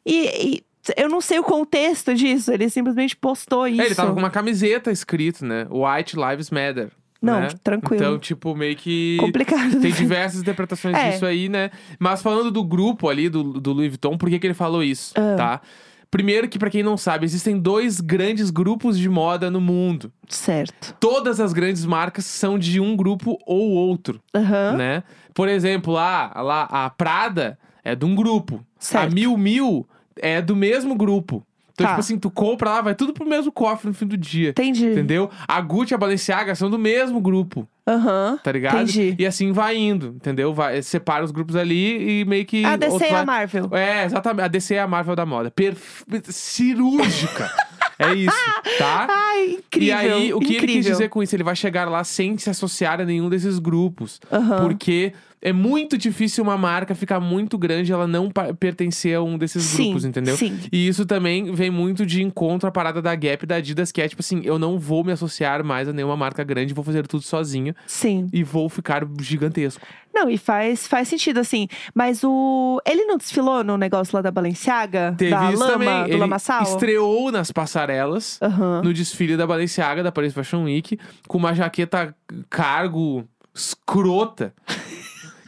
E, 0.05 0.55
e 0.55 0.63
eu 0.97 1.09
não 1.09 1.21
sei 1.21 1.39
o 1.39 1.43
contexto 1.43 2.13
disso. 2.13 2.51
Ele 2.51 2.69
simplesmente 2.69 3.15
postou 3.15 3.67
isso. 3.67 3.81
É, 3.81 3.85
ele 3.85 3.95
tava 3.95 4.13
com 4.13 4.19
uma 4.19 4.29
camiseta 4.31 4.91
escrito, 4.91 5.45
né? 5.45 5.67
White 5.69 6.15
Lives 6.15 6.49
Matter. 6.49 6.89
Não, 7.21 7.39
né? 7.41 7.49
tranquilo. 7.63 8.03
Então, 8.03 8.17
tipo, 8.19 8.55
meio 8.55 8.75
que. 8.75 9.17
Complicado. 9.19 9.79
Tem 9.79 9.91
diversas 9.91 10.41
interpretações 10.41 10.95
É. 10.97 11.11
disso 11.11 11.25
aí, 11.25 11.47
né? 11.49 11.69
Mas 11.99 12.21
falando 12.21 12.49
do 12.49 12.63
grupo 12.63 13.09
ali, 13.09 13.29
do, 13.29 13.43
do 13.59 13.73
Louis 13.73 13.89
Vuitton, 13.89 14.17
por 14.17 14.27
que, 14.27 14.39
que 14.39 14.47
ele 14.47 14.55
falou 14.55 14.83
isso, 14.83 15.13
Ah. 15.15 15.35
tá? 15.37 15.61
Primeiro 16.09 16.49
que, 16.49 16.59
pra 16.59 16.69
quem 16.69 16.83
não 16.83 16.97
sabe, 16.97 17.23
existem 17.23 17.57
dois 17.57 18.01
grandes 18.01 18.49
grupos 18.49 18.97
de 18.99 19.07
moda 19.07 19.49
no 19.49 19.61
mundo. 19.61 20.11
Certo. 20.27 20.93
Todas 20.99 21.39
as 21.39 21.53
grandes 21.53 21.85
marcas 21.85 22.25
são 22.25 22.59
de 22.59 22.81
um 22.81 22.97
grupo 22.97 23.37
ou 23.45 23.69
outro, 23.69 24.19
Aham. 24.35 24.73
né? 24.75 25.03
Por 25.33 25.47
exemplo, 25.47 25.93
lá, 25.93 26.33
lá 26.35 26.63
a 26.69 26.89
Prada 26.89 27.57
é 27.83 27.95
de 27.95 28.03
um 28.03 28.13
grupo. 28.13 28.65
Certo. 28.77 29.05
A 29.11 29.13
Mil 29.13 29.37
Mil 29.37 29.87
é 30.17 30.41
do 30.41 30.55
mesmo 30.55 30.95
grupo. 30.95 31.45
Então, 31.73 31.85
Tá. 31.85 31.91
tipo 31.93 31.99
assim, 32.01 32.19
tu 32.19 32.29
compra 32.29 32.69
lá, 32.69 32.81
vai 32.81 32.93
tudo 32.93 33.13
pro 33.13 33.25
mesmo 33.25 33.51
cofre 33.51 33.87
no 33.87 33.93
fim 33.93 34.05
do 34.05 34.17
dia. 34.17 34.49
Entendi. 34.49 34.85
Entendeu? 34.87 35.29
A 35.47 35.59
Gucci 35.61 35.93
e 35.93 35.95
a 35.95 35.97
Balenciaga 35.97 36.53
são 36.53 36.69
do 36.69 36.77
mesmo 36.77 37.19
grupo, 37.21 37.65
Aham. 37.87 38.37
tá 38.43 38.51
ligado? 38.51 38.75
Entendi. 38.75 39.15
E 39.17 39.25
assim 39.25 39.51
vai 39.53 39.77
indo, 39.77 40.07
entendeu? 40.17 40.53
Vai, 40.53 40.81
separa 40.83 41.23
os 41.23 41.31
grupos 41.31 41.55
ali 41.55 42.21
e 42.21 42.25
meio 42.25 42.45
que. 42.45 42.63
A 42.65 42.75
DC 42.75 42.95
e 42.95 42.99
vai... 43.11 43.21
a 43.21 43.25
Marvel. 43.25 43.69
É, 43.71 44.05
exatamente. 44.05 44.45
A 44.45 44.47
DC 44.49 44.75
é 44.75 44.81
a 44.81 44.87
Marvel 44.87 45.15
da 45.15 45.25
moda. 45.25 45.49
Perf... 45.49 46.03
Cirúrgica. 46.29 47.49
é 47.97 48.13
isso, 48.13 48.35
tá? 48.77 49.07
Ai, 49.09 49.45
incrível. 49.53 49.87
E 49.87 49.91
aí, 49.91 50.33
o 50.33 50.39
que 50.39 50.45
incrível. 50.45 50.63
ele 50.63 50.73
quis 50.73 50.85
dizer 50.85 51.09
com 51.09 51.23
isso? 51.23 51.35
Ele 51.35 51.43
vai 51.43 51.55
chegar 51.55 51.89
lá 51.89 52.03
sem 52.03 52.37
se 52.37 52.49
associar 52.49 52.99
a 52.99 53.05
nenhum 53.05 53.29
desses 53.29 53.57
grupos. 53.59 54.19
Aham. 54.31 54.67
Porque 54.67 55.13
é 55.41 55.51
muito 55.51 55.97
difícil 55.97 56.43
uma 56.43 56.57
marca 56.57 56.93
ficar 56.93 57.19
muito 57.19 57.57
grande 57.57 57.91
e 57.91 57.93
ela 57.93 58.05
não 58.07 58.29
pertencer 58.59 59.15
a 59.17 59.21
um 59.23 59.37
desses 59.37 59.63
Sim, 59.63 59.85
grupos, 59.85 60.05
entendeu? 60.05 60.37
sim. 60.37 60.59
E 60.71 60.87
isso 60.87 61.05
também 61.05 61.51
vem 61.53 61.69
muito 61.71 62.05
de 62.05 62.21
encontro 62.21 62.67
à 62.69 62.71
parada 62.71 63.01
da 63.01 63.15
Gap 63.15 63.43
e 63.43 63.47
da 63.47 63.55
Adidas, 63.55 63.91
que 63.91 64.01
é 64.01 64.07
tipo 64.07 64.21
assim: 64.21 64.41
eu 64.43 64.59
não 64.59 64.77
vou 64.77 65.03
me 65.03 65.11
associar 65.11 65.63
mais 65.63 65.87
a 65.87 65.93
nenhuma 65.93 66.15
marca 66.15 66.43
grande, 66.43 66.73
vou 66.73 66.83
fazer 66.83 67.07
tudo 67.07 67.23
sozinho 67.23 67.73
Sim. 67.87 68.27
e 68.31 68.43
vou 68.43 68.69
ficar 68.69 69.05
gigantesco. 69.19 69.81
Não, 70.13 70.29
e 70.29 70.37
faz, 70.37 70.85
faz 70.87 71.07
sentido, 71.07 71.39
assim. 71.39 71.67
Mas 71.95 72.21
o. 72.23 72.81
Ele 72.85 73.05
não 73.05 73.17
desfilou 73.17 73.63
no 73.63 73.77
negócio 73.77 74.13
lá 74.13 74.21
da 74.21 74.29
Balenciaga? 74.29 75.15
Teve 75.17 75.31
da 75.31 75.51
isso 75.51 75.59
lama, 75.63 75.73
também. 75.73 76.03
do 76.03 76.09
Ele 76.09 76.17
lamaçal? 76.17 76.63
estreou 76.63 77.31
nas 77.31 77.49
passarelas. 77.51 78.37
Aham. 78.41 78.81
no 78.83 78.93
desfile 78.93 79.37
da 79.37 79.47
Balenciaga, 79.47 80.03
da 80.03 80.11
Paris 80.11 80.33
Fashion 80.33 80.63
Week, 80.65 80.99
com 81.27 81.37
uma 81.37 81.53
jaqueta 81.55 82.13
cargo 82.49 83.25
escrota. 83.55 84.53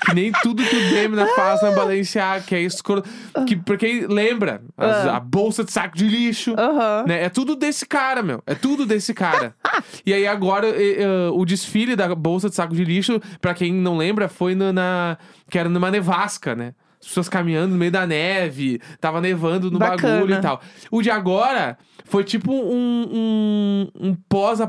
Que 0.06 0.14
nem 0.14 0.32
tudo 0.42 0.64
que 0.64 0.76
o 0.76 0.90
Demna 0.90 1.26
faz 1.36 1.62
na 1.62 1.72
Balenciaga, 1.72 2.44
que 2.44 2.54
é 2.56 2.62
escroto. 2.62 3.10
Que, 3.48 3.56
pra 3.56 3.78
quem 3.78 4.06
lembra, 4.08 4.62
as- 4.78 5.08
Ah. 5.08 5.18
a 5.18 5.20
bolsa 5.20 5.64
de 5.64 5.72
saco 5.72 5.96
de 5.98 6.08
lixo. 6.08 6.54
Aham. 6.58 7.06
Né? 7.08 7.24
É 7.24 7.30
tudo 7.30 7.56
desse 7.56 7.86
cara, 7.86 8.22
meu. 8.22 8.42
É 8.46 8.54
tudo 8.56 8.86
desse 8.86 9.14
cara. 9.14 9.56
e 10.06 10.14
aí 10.14 10.28
agora, 10.28 10.68
eh, 10.68 11.30
o 11.34 11.46
desfile 11.46 11.96
da 11.96 12.14
bolsa 12.14 12.50
de 12.50 12.56
saco 12.56 12.76
de 12.76 12.84
lixo, 12.84 13.20
pra 13.40 13.54
quem 13.54 13.72
não 13.74 13.98
lembra, 13.98 14.28
foi 14.28 14.56
no- 14.56 14.74
na. 14.74 15.18
que 15.50 15.58
era 15.58 15.70
numa 15.70 15.90
nevasca, 15.92 16.56
né? 16.56 16.74
As 17.04 17.10
pessoas 17.10 17.28
caminhando 17.28 17.74
no 17.74 17.78
meio 17.78 17.92
da 17.92 18.08
neve, 18.08 18.80
tava 19.02 19.20
nevando 19.20 19.70
no 19.70 19.78
Bacana. 19.78 20.16
bagulho 20.16 20.36
e 20.36 20.42
tal. 20.42 20.62
O 20.90 21.02
de 21.02 21.12
agora 21.12 21.78
foi 22.06 22.24
tipo 22.24 22.54
um, 22.54 23.10
um, 23.12 23.88
um 24.10 24.16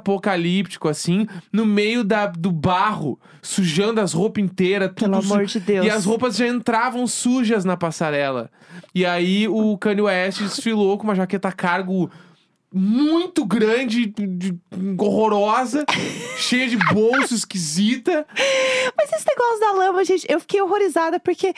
pós-apocalíptico, 0.04 0.88
assim, 0.88 1.26
no 1.52 1.64
meio 1.64 2.02
da, 2.02 2.26
do 2.26 2.50
barro, 2.50 3.18
sujando 3.40 4.00
as 4.00 4.12
roupas 4.12 4.42
inteiras. 4.42 4.90
Pelo 4.94 5.22
su- 5.22 5.32
amor 5.32 5.46
de 5.46 5.60
Deus. 5.60 5.86
E 5.86 5.90
as 5.90 6.04
roupas 6.04 6.36
já 6.36 6.46
entravam 6.48 7.06
sujas 7.06 7.64
na 7.64 7.76
passarela. 7.76 8.50
E 8.94 9.06
aí 9.06 9.46
o 9.48 9.78
Kanye 9.78 10.02
West 10.02 10.40
desfilou 10.40 10.98
com 10.98 11.04
uma 11.04 11.14
jaqueta 11.14 11.52
cargo 11.52 12.10
muito 12.74 13.44
grande, 13.44 14.06
de- 14.06 14.58
horrorosa, 14.98 15.84
cheia 16.36 16.66
de 16.68 16.76
bolso 16.92 17.34
esquisita. 17.34 18.26
Mas 18.96 19.12
esse 19.12 19.24
negócio 19.28 19.60
da 19.60 19.72
lama, 19.72 20.04
gente, 20.04 20.26
eu 20.28 20.40
fiquei 20.40 20.60
horrorizada 20.60 21.20
porque. 21.20 21.54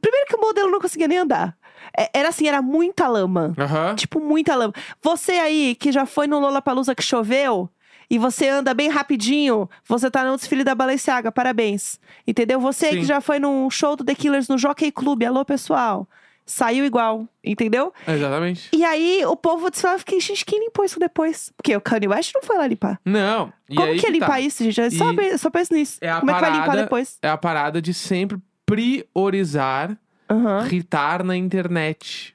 Primeiro 0.00 0.26
que 0.28 0.36
o 0.36 0.40
modelo 0.40 0.70
não 0.70 0.80
conseguia 0.80 1.08
nem 1.08 1.18
andar. 1.18 1.56
É- 1.96 2.10
Era 2.12 2.28
assim, 2.30 2.48
era 2.48 2.60
muita 2.60 3.06
lama. 3.06 3.54
Aham. 3.58 3.94
Tipo, 3.94 4.20
muita 4.20 4.54
lama. 4.56 4.72
Você 5.02 5.32
aí 5.32 5.74
que 5.74 5.92
já 5.92 6.04
foi 6.06 6.26
no 6.26 6.38
Lollapalooza 6.38 6.94
que 6.94 7.02
choveu 7.02 7.68
e 8.10 8.18
você 8.18 8.48
anda 8.48 8.72
bem 8.72 8.88
rapidinho, 8.88 9.68
você 9.86 10.10
tá 10.10 10.24
no 10.24 10.34
desfile 10.36 10.64
da 10.64 10.74
Balenciaga, 10.74 11.30
parabéns. 11.30 12.00
Entendeu? 12.26 12.58
Você 12.60 12.90
Sim. 12.90 12.96
que 13.00 13.04
já 13.04 13.20
foi 13.20 13.38
num 13.38 13.68
show 13.70 13.94
do 13.94 14.04
The 14.04 14.14
Killers 14.14 14.48
no 14.48 14.56
Jockey 14.58 14.90
Club, 14.90 15.22
alô 15.24 15.44
pessoal. 15.44 16.08
Saiu 16.50 16.84
igual, 16.86 17.28
entendeu? 17.44 17.92
Exatamente. 18.06 18.70
E 18.72 18.82
aí 18.82 19.22
o 19.26 19.36
povo 19.36 19.70
desfilava, 19.70 19.96
eu 19.96 19.98
fiquei, 20.00 20.18
gente, 20.18 20.46
quem 20.46 20.58
limpou 20.60 20.82
isso 20.82 20.98
depois? 20.98 21.52
Porque 21.54 21.76
o 21.76 21.80
Kanye 21.80 22.08
West 22.08 22.32
não 22.34 22.42
foi 22.42 22.56
lá 22.56 22.66
limpar. 22.66 22.98
Não. 23.04 23.52
E 23.68 23.74
Como 23.76 23.94
que 23.94 24.06
é 24.06 24.10
limpar 24.10 24.26
tá. 24.28 24.40
isso, 24.40 24.64
gente? 24.64 24.80
Eu 24.80 24.90
só, 24.92 25.12
E 25.12 25.36
só 25.36 25.50
penso 25.50 25.74
nisso. 25.74 25.98
É 26.00 26.08
a 26.10 26.20
Como 26.20 26.30
é 26.30 26.34
que 26.34 26.40
vai 26.40 26.50
limpar 26.50 26.66
parada- 26.66 26.82
depois? 26.84 27.18
É 27.20 27.28
a 27.28 27.36
parada 27.36 27.82
de 27.82 27.92
sempre 27.92 28.38
priorizar 28.64 29.96
Aham. 30.30 30.64
irritar 30.66 31.22
na 31.22 31.36
internet. 31.36 32.34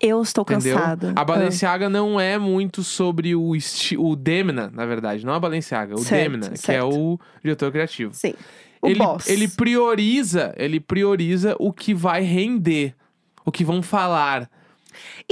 Eu 0.00 0.20
estou 0.22 0.42
Entendeu? 0.42 0.76
cansada. 0.76 1.12
A 1.16 1.24
Balenciaga 1.24 1.88
não 1.88 2.20
é 2.20 2.38
muito 2.38 2.82
sobre 2.82 3.34
o 3.34 3.56
estilo. 3.56 4.10
O 4.10 4.16
Demna, 4.16 4.70
na 4.72 4.84
verdade, 4.84 5.24
não 5.24 5.32
a 5.32 5.40
Balenciaga, 5.40 5.94
o 5.94 5.98
Certo, 5.98 6.30
Demna, 6.32 6.48
que 6.48 6.54
é 6.54 6.56
certo. 6.56 6.88
o 6.94 7.20
diretor 7.42 7.72
criativo. 7.72 8.10
Ah, 8.12 8.16
sim. 8.16 8.34
O 8.82 8.88
ele, 8.88 8.98
boss. 8.98 9.26
ele 9.28 9.48
prioriza, 9.48 10.54
ele 10.58 10.78
prioriza 10.78 11.56
o 11.58 11.72
que 11.72 11.94
vai 11.94 12.20
render, 12.22 12.94
o 13.46 13.50
que 13.52 13.64
vão 13.64 13.82
falar. 13.82 14.50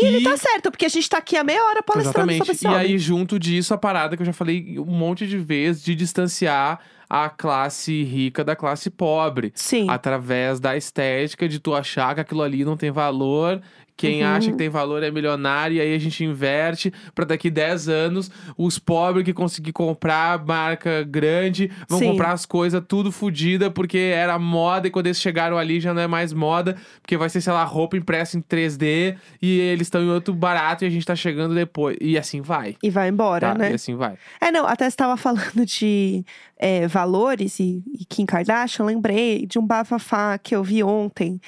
E 0.01 0.05
ele 0.05 0.23
tá 0.23 0.37
certo, 0.37 0.71
porque 0.71 0.85
a 0.85 0.89
gente 0.89 1.09
tá 1.09 1.19
aqui 1.19 1.37
há 1.37 1.45
meia 1.45 1.63
hora 1.65 1.83
palestrando 1.83 2.31
Exatamente. 2.31 2.39
sobre 2.39 2.53
esse 2.53 2.65
E 2.67 2.69
homem. 2.69 2.81
aí, 2.81 2.99
junto 2.99 3.39
disso, 3.39 3.73
a 3.75 3.79
parada 3.79 4.17
que 4.17 4.23
eu 4.23 4.27
já 4.27 4.33
falei 4.33 4.79
um 4.79 4.85
monte 4.85 5.27
de 5.27 5.39
vezes 5.39 5.83
de 5.83 5.95
distanciar 5.95 6.81
a 7.09 7.29
classe 7.29 8.03
rica 8.03 8.45
da 8.45 8.55
classe 8.57 8.91
pobre. 8.91 9.53
Sim. 9.55 9.87
Através 9.89 10.61
da 10.61 10.77
estética 10.77 11.49
de 11.49 11.59
tu 11.59 11.75
achar 11.75 12.15
que 12.15 12.21
aquilo 12.21 12.43
ali 12.43 12.65
não 12.65 12.77
tem 12.77 12.91
valor. 12.91 13.61
Quem 13.97 14.23
Uhum. 14.23 14.29
acha 14.29 14.51
que 14.51 14.57
tem 14.59 14.69
valor 14.69 15.03
é 15.05 15.11
milionário, 15.11 15.77
e 15.77 15.81
aí 15.81 15.95
a 15.95 15.99
gente 15.99 16.25
inverte 16.25 16.93
pra 17.15 17.25
daqui 17.25 17.49
10 17.49 17.89
anos 17.89 18.31
os 18.59 18.77
pobres 18.79 19.25
que 19.25 19.33
conseguir 19.33 19.73
comprar 19.73 20.45
marca 20.45 21.05
grande 21.05 21.71
vão 21.89 22.01
Sim. 22.01 22.11
comprar 22.11 22.33
as 22.33 22.45
coisas 22.45 22.83
tudo 22.89 23.13
fodida 23.13 23.71
porque 23.71 23.99
era 23.99 24.37
moda 24.39 24.89
e 24.89 24.91
quando 24.91 25.07
eles 25.07 25.21
chegaram 25.21 25.57
ali 25.57 25.79
já 25.81 25.95
não 25.95 26.03
é 26.03 26.07
mais 26.09 26.33
moda, 26.33 26.77
porque 27.01 27.17
vai 27.17 27.29
ser, 27.29 27.41
sei 27.41 27.53
lá, 27.53 27.63
roupa 27.65 27.97
impressa 27.97 28.37
em 28.37 28.41
3D 28.43 29.17
e 29.41 29.59
eles 29.61 29.87
estão 29.87 30.03
em 30.03 30.09
outro 30.11 30.35
barato 30.35 30.85
e 30.85 30.87
a 30.87 30.91
gente 30.91 31.07
tá 31.07 31.15
chegando 31.15 31.55
depois. 31.55 31.97
E 32.01 32.19
assim 32.19 32.41
vai. 32.41 32.77
E 32.83 32.91
vai 32.91 33.09
embora, 33.09 33.53
Tá? 33.53 33.55
né? 33.59 33.71
E 33.71 33.75
assim 33.75 33.95
vai. 33.95 34.15
É, 34.41 34.51
não, 34.51 34.67
até 34.67 34.89
você 34.91 34.97
tava 34.97 35.17
falando 35.17 35.65
de 35.65 36.25
é, 36.59 36.87
valores 36.89 37.61
e, 37.61 37.83
e 37.99 38.05
Kim 38.05 38.25
Kardashian, 38.27 38.85
lembrei 38.87 39.47
de 39.47 39.59
um 39.59 39.67
bafafá 39.67 40.39
que 40.39 40.55
eu 40.57 40.65
vi 40.65 40.83
ontem, 40.83 41.41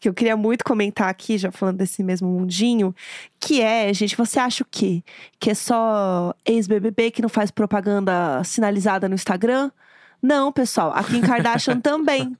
que 0.00 0.08
eu 0.08 0.14
queria 0.14 0.36
muito 0.36 0.64
comentar 0.64 1.08
aqui, 1.08 1.36
já 1.36 1.50
falando 1.52 1.76
desse 1.78 1.91
mesmo 2.00 2.28
mundinho, 2.28 2.94
que 3.40 3.60
é, 3.60 3.92
gente, 3.92 4.16
você 4.16 4.38
acha 4.38 4.62
o 4.62 4.66
quê? 4.70 5.02
Que 5.40 5.50
é 5.50 5.54
só 5.54 6.32
ex-BBB 6.46 7.10
que 7.10 7.20
não 7.20 7.28
faz 7.28 7.50
propaganda 7.50 8.40
sinalizada 8.44 9.08
no 9.08 9.16
Instagram? 9.16 9.68
Não, 10.22 10.52
pessoal, 10.52 10.92
a 10.94 11.02
Kim 11.02 11.20
Kardashian 11.20 11.80
também. 11.82 12.36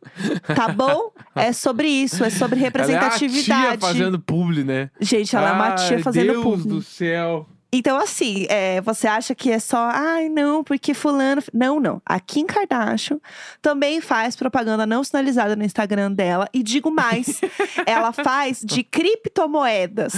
Tá 0.54 0.68
bom? 0.68 1.10
É 1.34 1.52
sobre 1.52 1.88
isso, 1.88 2.22
é 2.22 2.30
sobre 2.30 2.54
Ela 2.56 2.62
é 2.62 2.68
a 2.68 2.70
representatividade. 2.70 3.78
tia 3.78 3.80
fazendo 3.80 4.20
publi, 4.20 4.62
né? 4.62 4.88
Gente, 5.00 5.34
ela 5.34 5.48
é 5.48 5.52
uma 5.52 5.72
tia 5.72 5.96
Ai, 5.96 6.02
fazendo 6.02 6.32
Deus 6.32 6.44
publi. 6.44 6.68
do 6.68 6.80
céu. 6.80 7.48
Então, 7.74 7.96
assim, 7.96 8.46
é, 8.50 8.82
você 8.82 9.08
acha 9.08 9.34
que 9.34 9.50
é 9.50 9.58
só, 9.58 9.88
ai, 9.90 10.28
não, 10.28 10.62
porque 10.62 10.92
fulano. 10.92 11.42
Não, 11.54 11.80
não. 11.80 12.02
A 12.04 12.20
Kim 12.20 12.44
Kardashian 12.44 13.18
também 13.62 14.00
faz 14.02 14.36
propaganda 14.36 14.84
não 14.84 15.02
sinalizada 15.02 15.56
no 15.56 15.64
Instagram 15.64 16.12
dela. 16.12 16.46
E 16.52 16.62
digo 16.62 16.90
mais, 16.90 17.40
ela 17.86 18.12
faz 18.12 18.60
de 18.62 18.82
criptomoedas. 18.82 20.12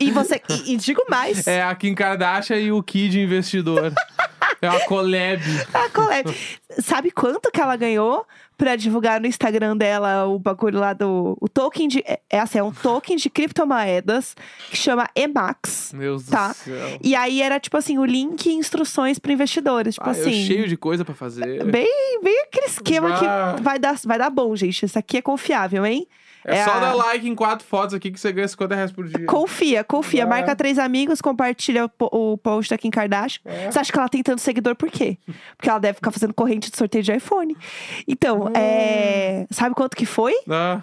E 0.00 0.10
você. 0.10 0.40
E, 0.48 0.72
e 0.72 0.76
digo 0.78 1.02
mais. 1.10 1.46
É 1.46 1.62
a 1.62 1.74
Kim 1.74 1.94
Kardashian 1.94 2.56
e 2.56 2.72
o 2.72 2.82
Kid 2.82 3.20
investidor. 3.20 3.92
é 4.62 4.70
uma 4.70 4.80
collab. 4.86 5.42
A 5.74 5.88
collab. 5.90 6.34
Sabe 6.80 7.10
quanto 7.10 7.50
que 7.50 7.60
ela 7.60 7.76
ganhou 7.76 8.24
pra 8.56 8.76
divulgar 8.76 9.20
no 9.20 9.26
Instagram 9.26 9.76
dela 9.76 10.24
o 10.26 10.38
bagulho 10.38 10.78
lá 10.78 10.92
do. 10.92 11.36
O 11.40 11.48
token 11.48 11.88
de. 11.88 11.98
É, 12.06 12.20
é 12.30 12.38
assim, 12.40 12.58
é 12.58 12.62
um 12.62 12.72
token 12.72 13.16
de 13.16 13.28
criptomoedas 13.28 14.34
que 14.70 14.76
chama 14.76 15.08
Emax. 15.14 15.92
Meu 15.92 16.12
Deus 16.16 16.26
Tá. 16.26 16.48
do 16.48 16.54
céu. 16.54 16.98
E 17.02 17.14
aí 17.14 17.42
era 17.42 17.58
tipo 17.60 17.76
assim, 17.76 17.98
o 17.98 18.04
link 18.04 18.46
e 18.46 18.52
instruções 18.54 19.18
para 19.18 19.32
investidores. 19.32 19.94
Tipo 19.96 20.08
Ah, 20.08 20.12
eu 20.12 20.20
assim. 20.20 20.46
cheio 20.46 20.68
de 20.68 20.76
coisa 20.76 21.04
pra 21.04 21.14
fazer. 21.14 21.64
Bem, 21.64 22.20
bem 22.22 22.42
aquele 22.44 22.66
esquema 22.66 23.18
que 23.18 23.62
vai 23.62 23.78
dar, 23.78 23.96
vai 24.04 24.18
dar 24.18 24.30
bom, 24.30 24.54
gente. 24.56 24.84
Isso 24.84 24.98
aqui 24.98 25.18
é 25.18 25.22
confiável, 25.22 25.84
hein? 25.84 26.06
É, 26.44 26.58
É 26.58 26.64
só 26.64 26.72
a- 26.72 26.80
dar 26.80 26.94
like 26.94 27.28
em 27.28 27.34
quatro 27.34 27.66
fotos 27.66 27.94
aqui 27.94 28.10
que 28.10 28.18
você 28.18 28.32
ganha 28.32 28.48
50 28.48 28.74
reais 28.74 28.90
por 28.92 29.06
dia. 29.06 29.26
Confia, 29.26 29.84
confia. 29.84 30.24
Bah. 30.26 30.36
Marca 30.36 30.56
três 30.56 30.78
amigos, 30.78 31.20
compartilha 31.20 31.84
o, 31.84 31.88
po- 31.88 32.08
o 32.12 32.36
post 32.38 32.70
da 32.70 32.76
Kim 32.78 32.90
Kardashian. 32.90 33.40
É. 33.44 33.70
Você 33.70 33.78
acha 33.78 33.92
que 33.92 33.98
ela 33.98 34.08
tem 34.08 34.22
tanto 34.22 34.40
seguidor 34.40 34.74
por 34.74 34.90
quê? 34.90 35.18
Porque 35.56 35.68
ela 35.68 35.78
deve 35.78 35.94
ficar 35.96 36.10
fazendo 36.10 36.34
corrente 36.34 36.70
de 36.70 36.76
sorteio 36.76 37.04
de 37.04 37.12
iPhone. 37.12 37.56
Então, 38.08 38.46
Hum. 38.46 38.52
é... 38.54 39.46
sabe 39.50 39.74
quanto 39.74 39.96
que 39.96 40.04
foi? 40.06 40.34
Ah, 40.50 40.82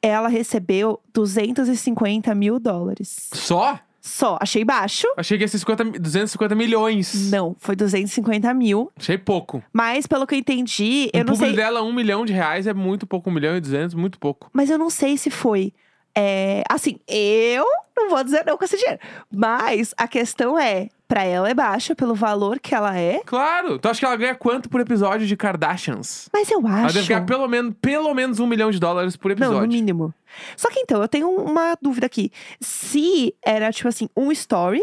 Ela 0.00 0.28
recebeu 0.28 1.00
250 1.12 2.34
mil 2.34 2.58
dólares. 2.60 3.28
só? 3.32 3.78
Só. 4.00 4.38
Achei 4.40 4.64
baixo? 4.64 5.06
Achei 5.16 5.36
que 5.36 5.44
ia 5.44 5.48
ser 5.48 5.58
50, 5.58 5.84
mi- 5.84 5.98
250 5.98 6.54
milhões. 6.54 7.30
Não, 7.30 7.54
foi 7.58 7.74
250 7.76 8.52
mil. 8.54 8.90
Achei 8.96 9.18
pouco. 9.18 9.62
Mas, 9.72 10.06
pelo 10.06 10.26
que 10.26 10.34
eu 10.34 10.38
entendi, 10.38 11.10
eu 11.12 11.22
o 11.22 11.24
não 11.24 11.32
público 11.34 11.54
sei. 11.54 11.56
dela, 11.64 11.82
um 11.82 11.92
milhão 11.92 12.24
de 12.24 12.32
reais 12.32 12.66
é 12.66 12.72
muito 12.74 13.06
pouco. 13.06 13.28
Um 13.28 13.32
milhão 13.32 13.56
e 13.56 13.60
duzentos, 13.60 13.94
muito 13.94 14.18
pouco. 14.18 14.48
Mas 14.52 14.70
eu 14.70 14.78
não 14.78 14.88
sei 14.90 15.16
se 15.18 15.30
foi. 15.30 15.72
é, 16.14 16.62
assim, 16.70 16.98
eu 17.08 17.64
não 17.96 18.08
vou 18.10 18.22
dizer 18.24 18.44
não 18.46 18.56
com 18.56 18.64
esse 18.64 18.76
dinheiro. 18.76 19.00
Mas 19.32 19.94
a 19.96 20.06
questão 20.08 20.58
é, 20.58 20.88
pra 21.08 21.24
ela 21.24 21.48
é 21.48 21.54
baixa 21.54 21.94
pelo 21.94 22.14
valor 22.14 22.60
que 22.60 22.74
ela 22.74 22.96
é. 22.96 23.22
Claro. 23.24 23.78
Tu 23.78 23.88
acha 23.88 23.98
que 23.98 24.04
ela 24.04 24.14
ganha 24.16 24.34
quanto 24.34 24.68
por 24.68 24.78
episódio 24.80 25.26
de 25.26 25.34
Kardashians? 25.36 26.28
Mas 26.32 26.50
eu 26.50 26.60
Ela 26.60 26.84
acho. 26.84 26.94
deve 26.94 27.08
ganhar 27.08 27.24
pelo 27.24 27.48
menos, 27.48 27.74
pelo 27.80 28.12
menos 28.14 28.38
um 28.38 28.46
milhão 28.46 28.70
de 28.70 28.78
dólares 28.78 29.16
por 29.16 29.30
Não, 29.30 29.36
episódio. 29.36 29.60
no 29.62 29.66
mínimo. 29.68 30.14
Só 30.56 30.68
que 30.70 30.80
então, 30.80 31.00
eu 31.00 31.08
tenho 31.08 31.30
uma 31.30 31.74
dúvida 31.80 32.04
aqui. 32.06 32.30
Se 32.60 33.34
era, 33.42 33.72
tipo 33.72 33.88
assim, 33.88 34.08
um 34.14 34.30
story 34.30 34.82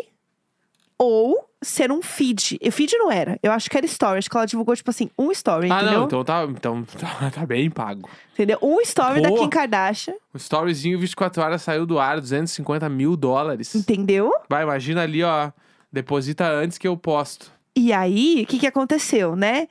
ou 0.98 1.48
ser 1.62 1.91
um 1.91 2.01
feed. 2.01 2.58
E 2.62 2.72
feed 2.72 2.96
não 2.98 3.12
era. 3.12 3.39
Eu 3.44 3.51
acho 3.51 3.70
que 3.70 3.77
era 3.77 3.86
story. 3.86 4.20
Acho 4.20 4.29
que 4.29 4.38
ela 4.38 4.46
divulgou, 4.48 4.75
tipo 4.75 4.89
assim, 4.89 5.10
um 5.17 5.32
story, 5.32 5.70
ah, 5.72 5.75
entendeu? 5.82 6.00
não. 6.00 6.05
Então 6.05 6.24
tá, 6.24 6.44
então 6.50 6.84
tá, 6.84 7.29
tá 7.34 7.46
bem 7.46 7.70
pago. 7.70 8.10
Entendeu? 8.34 8.58
Um 8.62 8.79
story 8.82 9.22
da 9.22 9.29
Pô. 9.29 9.36
Kim 9.39 9.50
Kardashian, 9.50 10.13
O 10.34 10.38
storyzinho 10.38 10.98
24 11.00 11.41
horas 11.44 11.62
saiu 11.62 11.86
do 11.86 12.00
ar, 12.00 12.20
250 12.20 12.88
mil 12.89 13.15
dólares. 13.15 13.75
entendeu? 13.75 14.34
Vai, 14.50 14.63
imagina 14.63 15.03
ali, 15.03 15.24
ó. 15.24 15.51
Deposita 15.95 16.45
antes 16.47 16.77
que 16.77 16.87
eu 16.87 16.97
posto. 16.97 17.49
E 17.75 17.91
aí, 17.93 18.41
o 18.43 18.45
que 18.47 18.59
que 18.59 18.67
aconteceu, 18.67 19.35
né? 19.35 19.67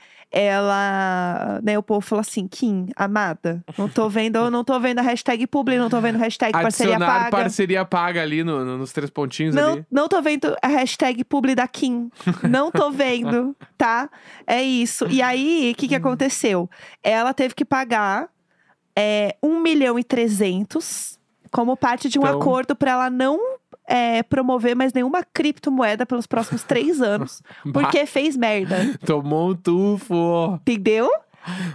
Ela, 0.58 1.60
né, 1.62 1.78
o 1.78 1.82
povo 1.82 2.00
falou 2.00 2.20
assim, 2.20 2.48
Kim, 2.48 2.88
amada, 2.96 3.62
não 3.78 3.88
tô 3.88 4.08
vendo, 4.08 4.50
não 4.50 4.64
tô 4.64 4.80
vendo 4.80 4.98
a 4.98 5.02
hashtag 5.02 5.46
publi, 5.46 5.76
não 5.78 5.88
tô 5.88 6.00
vendo 6.00 6.16
a 6.16 6.18
hashtag 6.18 6.52
parceria 6.52 6.94
Adicionar 6.96 7.18
paga. 7.24 7.30
parceria 7.30 7.84
paga 7.84 8.22
ali 8.22 8.42
no- 8.42 8.64
no- 8.64 8.78
nos 8.78 8.92
três 8.92 9.10
pontinhos 9.10 9.54
Não, 9.54 9.74
ali. 9.74 9.86
não 9.90 10.08
tô 10.08 10.20
vendo 10.22 10.56
a 10.62 10.66
hashtag 10.68 11.22
publi 11.24 11.54
da 11.54 11.68
Kim. 11.68 12.10
Não 12.48 12.70
tô 12.70 12.90
vendo, 12.90 13.54
tá? 13.78 14.08
É 14.46 14.62
isso. 14.62 15.06
E 15.08 15.22
aí, 15.22 15.72
o 15.72 15.78
que 15.78 15.88
que 15.88 15.94
aconteceu? 15.94 16.68
Ela 17.02 17.32
teve 17.32 17.54
que 17.54 17.64
pagar 17.64 18.28
é, 18.96 19.36
1 19.42 19.60
milhão 19.60 19.98
e 19.98 20.04
300 20.04 21.18
como 21.50 21.76
parte 21.76 22.08
de 22.08 22.18
um 22.18 22.22
Então- 22.22 22.40
acordo 22.40 22.74
para 22.74 22.90
ela 22.92 23.10
não 23.10 23.38
é, 23.86 24.22
promover 24.22 24.74
mais 24.74 24.92
nenhuma 24.92 25.22
criptomoeda 25.22 26.06
pelos 26.06 26.26
próximos 26.26 26.62
três 26.64 27.00
anos. 27.00 27.42
Porque 27.72 28.06
fez 28.06 28.36
merda. 28.36 28.98
Tomou 29.04 29.50
um 29.50 29.54
tufo. 29.56 30.54
Entendeu? 30.62 31.10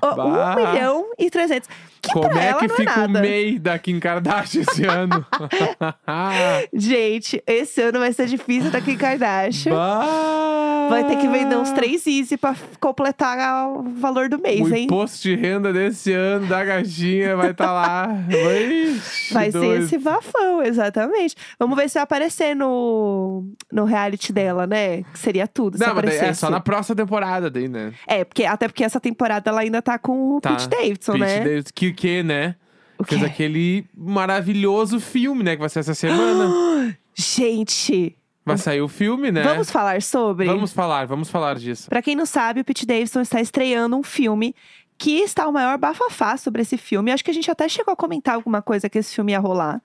Bah. 0.01 0.55
1 0.57 0.71
milhão 0.71 1.11
e 1.17 1.29
300. 1.29 1.69
Que 2.01 2.11
Como 2.13 2.37
é 2.37 2.53
que 2.53 2.67
não 2.67 2.75
fica 2.75 3.01
é 3.01 3.05
o. 3.05 3.09
MEI 3.09 3.59
da 3.59 3.77
Kim 3.77 3.99
Kardashian 3.99 4.61
esse 4.61 4.85
ano? 4.85 5.25
Gente, 6.73 7.43
esse 7.45 7.81
ano 7.81 7.99
vai 7.99 8.13
ser 8.13 8.27
difícil 8.27 8.71
da 8.71 8.79
Kim 8.81 8.97
Kardashian. 8.97 9.73
Bah. 9.73 10.87
Vai 10.89 11.03
ter 11.05 11.17
que 11.17 11.27
vender 11.27 11.55
uns 11.55 11.71
três 11.71 12.05
Easy 12.07 12.35
pra 12.37 12.55
completar 12.79 13.37
o 13.69 13.83
valor 13.99 14.27
do 14.27 14.39
mês, 14.39 14.61
O 14.61 14.73
hein? 14.73 14.85
imposto 14.85 15.21
de 15.21 15.35
renda 15.35 15.71
desse 15.71 16.11
ano 16.13 16.47
da 16.47 16.63
gatinha 16.63 17.35
vai 17.35 17.51
estar 17.51 17.71
lá. 17.71 18.07
Ixi, 18.29 19.33
Vai 19.33 19.51
ser 19.51 19.81
esse 19.81 19.97
bafão, 19.99 20.63
exatamente. 20.63 21.35
Vamos 21.59 21.77
ver 21.77 21.89
se 21.89 21.95
vai 21.95 22.03
aparecer 22.03 22.55
no, 22.55 23.45
no 23.71 23.83
reality 23.85 24.33
dela, 24.33 24.65
né? 24.65 25.03
Que 25.03 25.19
seria 25.19 25.47
tudo. 25.47 25.77
Não, 25.77 25.93
mas 25.93 26.05
é 26.15 26.33
só 26.33 26.49
na 26.49 26.59
próxima 26.59 26.95
temporada 26.95 27.49
daí, 27.51 27.67
né? 27.67 27.93
É, 28.07 28.23
porque, 28.23 28.45
até 28.45 28.67
porque 28.67 28.83
essa 28.83 28.99
temporada 28.99 29.49
ela 29.51 29.61
ainda 29.61 29.81
tá 29.81 29.99
com 29.99 30.37
o 30.37 30.41
Tá. 30.41 30.51
Pete 30.51 30.69
Davidson, 30.69 31.11
Pete 31.13 31.21
né? 31.21 31.39
Davidson, 31.41 31.71
que, 31.75 31.88
que, 31.93 32.23
né? 32.23 32.55
O 32.97 33.03
Fez 33.03 33.21
quê? 33.21 33.27
aquele 33.27 33.85
maravilhoso 33.95 34.99
filme, 34.99 35.43
né? 35.43 35.55
Que 35.55 35.59
vai 35.61 35.69
ser 35.69 35.79
essa 35.79 35.93
semana. 35.93 36.95
Gente, 37.15 38.15
Vai 38.45 38.57
sair 38.57 38.81
o 38.81 38.87
filme, 38.87 39.31
né? 39.31 39.43
vamos 39.43 39.69
falar 39.69 40.01
sobre? 40.01 40.45
Vamos 40.47 40.73
falar, 40.73 41.05
vamos 41.05 41.29
falar 41.29 41.55
disso. 41.55 41.87
Pra 41.89 42.01
quem 42.01 42.15
não 42.15 42.25
sabe, 42.25 42.61
o 42.61 42.65
Pete 42.65 42.85
Davidson 42.85 43.21
está 43.21 43.39
estreando 43.39 43.95
um 43.95 44.01
filme 44.03 44.55
que 44.97 45.19
está 45.19 45.47
o 45.47 45.53
maior 45.53 45.77
bafafá 45.77 46.35
sobre 46.35 46.61
esse 46.61 46.77
filme. 46.77 47.11
Acho 47.11 47.23
que 47.23 47.31
a 47.31 47.33
gente 47.33 47.49
até 47.51 47.69
chegou 47.69 47.93
a 47.93 47.95
comentar 47.97 48.35
alguma 48.35 48.61
coisa 48.61 48.89
que 48.89 48.97
esse 48.97 49.13
filme 49.13 49.33
ia 49.33 49.39
rolar. 49.39 49.81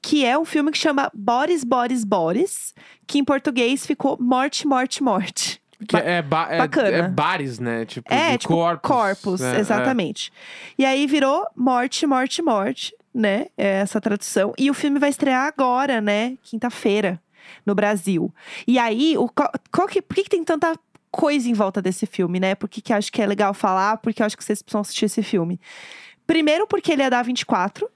Que 0.00 0.24
é 0.24 0.38
um 0.38 0.44
filme 0.44 0.70
que 0.70 0.78
chama 0.78 1.10
Boris, 1.12 1.64
Boris, 1.64 2.04
Boris. 2.04 2.72
Que 3.06 3.18
em 3.18 3.24
português 3.24 3.84
ficou 3.84 4.16
Morte, 4.20 4.66
Morte, 4.66 5.02
Morte. 5.02 5.60
Que 5.86 5.96
é, 5.96 6.22
ba 6.22 6.48
é, 6.50 6.58
bacana. 6.58 6.88
é 6.88 7.08
bares, 7.08 7.58
né? 7.58 7.84
Tipo, 7.84 8.12
É, 8.12 8.36
tipo, 8.36 8.52
corpos. 8.54 8.88
corpos, 8.90 9.40
né? 9.40 9.60
exatamente. 9.60 10.32
E 10.76 10.84
aí 10.84 11.06
virou 11.06 11.46
Morte, 11.54 12.06
Morte, 12.06 12.42
Morte, 12.42 12.94
né? 13.14 13.46
É 13.56 13.80
essa 13.80 14.00
tradução. 14.00 14.52
E 14.58 14.70
o 14.70 14.74
filme 14.74 14.98
vai 14.98 15.10
estrear 15.10 15.46
agora, 15.46 16.00
né? 16.00 16.36
Quinta-feira, 16.42 17.20
no 17.64 17.74
Brasil. 17.74 18.34
E 18.66 18.78
aí, 18.78 19.16
o, 19.16 19.28
qual, 19.28 19.86
que, 19.88 20.02
por 20.02 20.14
que, 20.16 20.24
que 20.24 20.30
tem 20.30 20.42
tanta 20.44 20.74
coisa 21.10 21.48
em 21.48 21.54
volta 21.54 21.80
desse 21.80 22.06
filme, 22.06 22.40
né? 22.40 22.54
Por 22.54 22.68
que, 22.68 22.80
que 22.82 22.92
eu 22.92 22.96
acho 22.96 23.12
que 23.12 23.22
é 23.22 23.26
legal 23.26 23.54
falar? 23.54 23.98
Porque 23.98 24.20
eu 24.20 24.26
acho 24.26 24.36
que 24.36 24.44
vocês 24.44 24.60
precisam 24.62 24.80
assistir 24.80 25.04
esse 25.04 25.22
filme. 25.22 25.60
Primeiro, 26.26 26.66
porque 26.66 26.92
ele 26.92 27.02
é 27.02 27.08
da 27.10 27.22
24, 27.22 27.88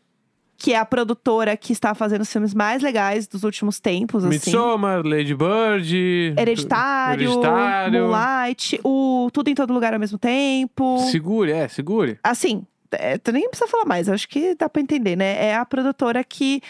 que 0.62 0.72
é 0.72 0.78
a 0.78 0.84
produtora 0.84 1.56
que 1.56 1.72
está 1.72 1.92
fazendo 1.92 2.20
os 2.20 2.32
filmes 2.32 2.54
mais 2.54 2.80
legais 2.80 3.26
dos 3.26 3.42
últimos 3.42 3.80
tempos, 3.80 4.24
assim. 4.24 4.34
Midsommar, 4.34 5.04
Lady 5.04 5.34
Bird. 5.34 6.34
Hereditário, 6.38 7.32
Hereditário. 7.32 8.02
Moonlight, 8.04 8.80
o 8.84 9.28
Tudo 9.32 9.48
em 9.48 9.56
Todo 9.56 9.72
Lugar 9.72 9.92
ao 9.92 9.98
mesmo 9.98 10.18
tempo. 10.18 10.98
Segure, 11.10 11.50
é, 11.50 11.66
segure. 11.66 12.16
Assim, 12.22 12.64
é, 12.92 13.18
tu 13.18 13.32
nem 13.32 13.48
precisa 13.48 13.68
falar 13.68 13.86
mais, 13.86 14.08
acho 14.08 14.28
que 14.28 14.54
dá 14.54 14.68
pra 14.68 14.80
entender, 14.80 15.16
né? 15.16 15.46
É 15.46 15.56
a 15.56 15.64
produtora 15.64 16.22
que 16.22 16.62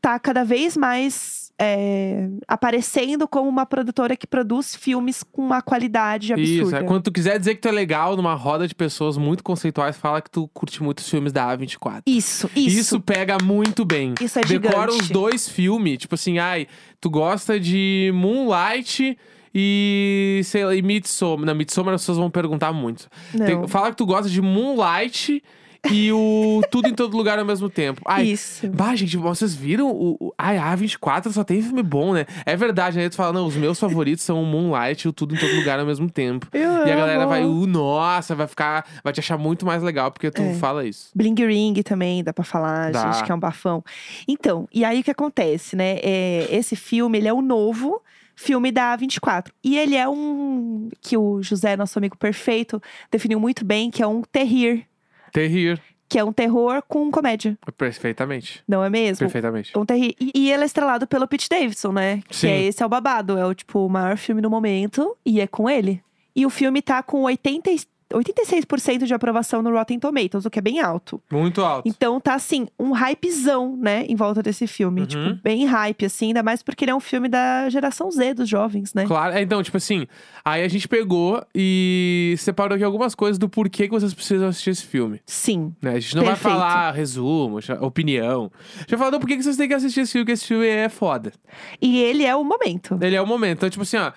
tá 0.00 0.16
cada 0.20 0.44
vez 0.44 0.76
mais 0.76 1.49
é, 1.62 2.26
aparecendo 2.48 3.28
como 3.28 3.46
uma 3.48 3.66
produtora 3.66 4.16
que 4.16 4.26
produz 4.26 4.74
filmes 4.74 5.22
com 5.22 5.42
uma 5.42 5.60
qualidade 5.60 6.32
Isso, 6.32 6.60
absurda. 6.62 6.78
é, 6.78 6.82
quando 6.84 7.02
tu 7.02 7.12
quiser 7.12 7.38
dizer 7.38 7.54
que 7.54 7.60
tu 7.60 7.68
é 7.68 7.70
legal 7.70 8.16
numa 8.16 8.32
roda 8.34 8.66
de 8.66 8.74
pessoas 8.74 9.18
muito 9.18 9.44
conceituais, 9.44 9.94
fala 9.96 10.22
que 10.22 10.30
tu 10.30 10.48
curte 10.54 10.82
muito 10.82 11.00
os 11.00 11.08
filmes 11.10 11.32
da 11.34 11.54
A24. 11.54 12.00
Isso, 12.06 12.50
isso. 12.56 12.78
Isso 12.78 13.00
pega 13.00 13.36
muito 13.42 13.84
bem. 13.84 14.14
Isso 14.22 14.38
é 14.38 14.42
Decora 14.42 14.90
gigante. 14.90 15.02
os 15.02 15.08
dois 15.10 15.48
filmes, 15.50 15.98
tipo 15.98 16.14
assim, 16.14 16.38
ai, 16.38 16.66
tu 16.98 17.10
gosta 17.10 17.60
de 17.60 18.10
Moonlight 18.14 19.18
e, 19.54 20.40
sei 20.44 20.64
lá, 20.64 20.74
e 20.74 20.80
Midsommar. 20.80 21.44
Na 21.44 21.52
Midsommar 21.54 21.92
as 21.94 22.00
pessoas 22.00 22.16
vão 22.18 22.30
perguntar 22.30 22.72
muito. 22.72 23.06
Tem- 23.36 23.68
fala 23.68 23.90
que 23.90 23.96
tu 23.96 24.06
gosta 24.06 24.30
de 24.30 24.40
Moonlight 24.40 25.42
e 25.90 26.12
o 26.12 26.60
Tudo 26.70 26.88
em 26.88 26.94
Todo 26.94 27.16
Lugar 27.16 27.38
ao 27.38 27.44
mesmo 27.44 27.70
tempo. 27.70 28.02
Ai, 28.04 28.24
Isso. 28.26 28.68
Bah, 28.68 28.94
gente, 28.94 29.16
vocês 29.16 29.54
viram 29.54 29.90
o. 29.90 30.16
o 30.20 30.34
ai, 30.36 30.58
a 30.58 30.76
A24 30.76 31.30
só 31.32 31.42
tem 31.44 31.62
filme 31.62 31.82
bom, 31.82 32.12
né? 32.12 32.26
É 32.44 32.56
verdade, 32.56 32.98
né? 32.98 33.08
Tu 33.08 33.16
fala, 33.16 33.32
não, 33.32 33.46
os 33.46 33.56
meus 33.56 33.78
favoritos 33.78 34.24
são 34.24 34.42
o 34.42 34.46
Moonlight 34.46 35.06
e 35.06 35.08
o 35.08 35.12
Tudo 35.12 35.34
em 35.34 35.38
Todo 35.38 35.54
Lugar 35.56 35.78
ao 35.80 35.86
mesmo 35.86 36.10
tempo. 36.10 36.46
Eu 36.52 36.86
E 36.86 36.92
a 36.92 36.96
galera 36.96 37.20
amo. 37.20 37.28
vai, 37.28 37.44
uh, 37.44 37.66
nossa, 37.66 38.34
vai 38.34 38.46
ficar. 38.46 38.84
Vai 39.02 39.12
te 39.12 39.20
achar 39.20 39.38
muito 39.38 39.64
mais 39.64 39.82
legal 39.82 40.10
porque 40.10 40.30
tu 40.30 40.42
É. 40.42 40.54
fala 40.54 40.84
isso. 40.86 41.10
Bling 41.14 41.34
Ring 41.34 41.74
também, 41.82 42.22
dá 42.22 42.32
pra 42.32 42.44
falar, 42.44 42.92
Dá. 42.92 43.10
gente, 43.12 43.24
que 43.24 43.32
é 43.32 43.34
um 43.34 43.38
bafão. 43.40 43.82
Então, 44.28 44.68
e 44.72 44.84
aí 44.84 45.00
o 45.00 45.04
que 45.04 45.10
acontece, 45.10 45.76
né? 45.76 45.98
É, 46.02 46.46
esse 46.50 46.76
filme, 46.76 47.18
ele 47.18 47.28
é 47.28 47.32
o 47.32 47.40
novo 47.42 48.02
filme 48.36 48.72
da 48.72 48.96
24. 48.96 49.52
E 49.62 49.76
ele 49.76 49.96
é 49.96 50.08
um 50.08 50.88
que 51.02 51.14
o 51.16 51.42
José, 51.42 51.76
nosso 51.76 51.98
amigo 51.98 52.16
perfeito, 52.16 52.80
definiu 53.10 53.38
muito 53.38 53.64
bem, 53.66 53.90
que 53.90 54.02
é 54.02 54.06
um 54.06 54.22
terrir, 54.22 54.86
Terrir. 55.32 55.80
que 56.08 56.18
é 56.18 56.24
um 56.24 56.32
terror 56.32 56.82
com 56.88 57.08
comédia, 57.10 57.56
Perfeitamente. 57.78 58.62
não 58.66 58.82
é 58.84 58.90
mesmo? 58.90 59.18
Perfeitamente. 59.20 59.76
Um 59.78 59.84
terrir. 59.86 60.14
E, 60.20 60.32
e 60.34 60.52
ele 60.52 60.62
é 60.62 60.66
estrelado 60.66 61.06
pelo 61.06 61.26
Pete 61.28 61.48
Davidson, 61.48 61.92
né? 61.92 62.20
Que 62.28 62.36
Sim. 62.36 62.48
é 62.48 62.62
esse 62.64 62.82
é 62.82 62.86
o 62.86 62.88
babado, 62.88 63.38
é 63.38 63.46
o 63.46 63.54
tipo 63.54 63.84
o 63.86 63.88
maior 63.88 64.16
filme 64.16 64.40
do 64.42 64.50
momento 64.50 65.16
e 65.24 65.40
é 65.40 65.46
com 65.46 65.68
ele. 65.70 66.02
E 66.34 66.44
o 66.46 66.50
filme 66.50 66.80
tá 66.82 67.02
com 67.02 67.22
80, 67.22 67.70
e- 67.70 67.80
86% 68.12 69.04
de 69.06 69.14
aprovação 69.14 69.62
no 69.62 69.70
Rotten 69.70 69.98
Tomatoes, 69.98 70.44
o 70.44 70.50
que 70.50 70.58
é 70.58 70.62
bem 70.62 70.80
alto. 70.80 71.20
Muito 71.30 71.62
alto. 71.62 71.88
Então 71.88 72.20
tá 72.20 72.34
assim, 72.34 72.66
um 72.78 72.92
hypezão, 72.92 73.76
né, 73.76 74.04
em 74.08 74.16
volta 74.16 74.42
desse 74.42 74.66
filme. 74.66 75.02
Uhum. 75.02 75.06
Tipo, 75.06 75.34
bem 75.42 75.64
hype, 75.66 76.04
assim, 76.04 76.28
ainda 76.28 76.42
mais 76.42 76.62
porque 76.62 76.84
ele 76.84 76.90
é 76.92 76.94
um 76.94 77.00
filme 77.00 77.28
da 77.28 77.68
geração 77.70 78.10
Z 78.10 78.34
dos 78.34 78.48
jovens, 78.48 78.92
né? 78.94 79.06
Claro, 79.06 79.34
é, 79.34 79.42
então, 79.42 79.62
tipo 79.62 79.76
assim, 79.76 80.06
aí 80.44 80.62
a 80.62 80.68
gente 80.68 80.88
pegou 80.88 81.42
e 81.54 82.34
separou 82.38 82.74
aqui 82.74 82.84
algumas 82.84 83.14
coisas 83.14 83.38
do 83.38 83.48
porquê 83.48 83.84
que 83.84 83.90
vocês 83.90 84.12
precisam 84.14 84.48
assistir 84.48 84.70
esse 84.70 84.84
filme. 84.86 85.20
Sim. 85.26 85.72
Né? 85.80 85.92
A 85.92 86.00
gente 86.00 86.16
não 86.16 86.24
Perfeito. 86.24 86.42
vai 86.42 86.52
falar 86.52 86.90
resumo, 86.92 87.60
já- 87.60 87.74
opinião. 87.80 88.50
A 88.76 88.78
gente 88.80 88.90
vai 88.90 88.98
falar 88.98 89.10
do 89.10 89.20
porquê 89.20 89.36
que 89.36 89.42
vocês 89.42 89.56
têm 89.56 89.68
que 89.68 89.74
assistir 89.74 90.00
esse 90.00 90.12
filme, 90.12 90.26
que 90.26 90.32
esse 90.32 90.46
filme 90.46 90.66
é 90.66 90.88
foda. 90.88 91.32
E 91.80 91.98
ele 92.00 92.24
é 92.24 92.34
o 92.34 92.44
momento. 92.44 92.98
Ele 93.00 93.16
é 93.16 93.22
o 93.22 93.26
momento. 93.26 93.58
Então, 93.58 93.70
tipo 93.70 93.82
assim, 93.82 93.96
ó. 93.96 94.12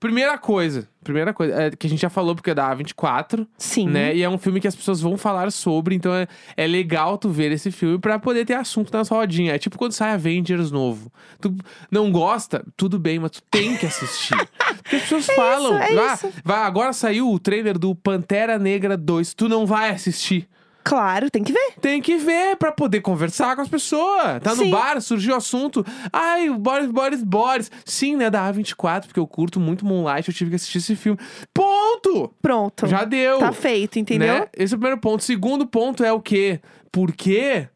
Primeira 0.00 0.38
coisa, 0.38 0.88
primeira 1.02 1.34
coisa, 1.34 1.54
é 1.60 1.70
que 1.72 1.86
a 1.86 1.90
gente 1.90 2.00
já 2.00 2.08
falou 2.08 2.32
porque 2.36 2.50
é 2.50 2.54
da 2.54 2.72
A24, 2.72 3.44
Sim. 3.58 3.88
né? 3.88 4.14
E 4.14 4.22
é 4.22 4.28
um 4.30 4.38
filme 4.38 4.60
que 4.60 4.68
as 4.68 4.76
pessoas 4.76 5.00
vão 5.00 5.16
falar 5.18 5.50
sobre, 5.50 5.96
então 5.96 6.14
é, 6.14 6.28
é 6.56 6.68
legal 6.68 7.18
tu 7.18 7.28
ver 7.30 7.50
esse 7.50 7.72
filme 7.72 7.98
pra 7.98 8.16
poder 8.16 8.44
ter 8.44 8.54
assunto 8.54 8.92
nas 8.92 9.08
rodinhas. 9.08 9.56
É 9.56 9.58
tipo 9.58 9.76
quando 9.76 9.90
sai 9.90 10.12
Avengers 10.12 10.70
novo. 10.70 11.12
Tu 11.40 11.52
não 11.90 12.12
gosta? 12.12 12.64
Tudo 12.76 12.96
bem, 12.96 13.18
mas 13.18 13.32
tu 13.32 13.42
tem 13.50 13.76
que 13.76 13.86
assistir. 13.86 14.36
porque 14.84 14.96
as 14.96 15.02
pessoas 15.02 15.26
falam, 15.26 15.76
é 15.76 15.98
"Ah, 15.98 16.14
isso. 16.14 16.32
vai, 16.44 16.58
agora 16.62 16.92
saiu 16.92 17.28
o 17.32 17.38
trailer 17.40 17.76
do 17.76 17.92
Pantera 17.96 18.56
Negra 18.56 18.96
2, 18.96 19.34
tu 19.34 19.48
não 19.48 19.66
vai 19.66 19.90
assistir. 19.90 20.48
Claro, 20.88 21.30
tem 21.30 21.44
que 21.44 21.52
ver. 21.52 21.74
Tem 21.82 22.00
que 22.00 22.16
ver 22.16 22.56
pra 22.56 22.72
poder 22.72 23.02
conversar 23.02 23.54
com 23.54 23.60
as 23.60 23.68
pessoas. 23.68 24.40
Tá 24.42 24.54
no 24.54 24.64
Sim. 24.64 24.70
bar, 24.70 24.98
surgiu 25.02 25.34
o 25.34 25.36
assunto. 25.36 25.84
Ai, 26.10 26.48
o 26.48 26.56
Boris, 26.56 26.90
Boris, 26.90 27.22
Boris. 27.22 27.70
Sim, 27.84 28.16
né, 28.16 28.30
da 28.30 28.50
A24, 28.50 29.04
porque 29.06 29.20
eu 29.20 29.26
curto 29.26 29.60
muito 29.60 29.84
Moonlight, 29.84 30.26
eu 30.28 30.34
tive 30.34 30.48
que 30.50 30.56
assistir 30.56 30.78
esse 30.78 30.96
filme. 30.96 31.18
Ponto! 31.52 32.32
Pronto. 32.40 32.86
Já 32.86 33.04
deu. 33.04 33.38
Tá 33.38 33.52
feito, 33.52 33.98
entendeu? 33.98 34.32
Né? 34.40 34.46
Esse 34.56 34.72
é 34.72 34.76
o 34.76 34.78
primeiro 34.78 34.98
ponto. 34.98 35.22
Segundo 35.22 35.66
ponto 35.66 36.02
é 36.02 36.12
o 36.12 36.20
quê? 36.22 36.58
Porque 36.90 37.68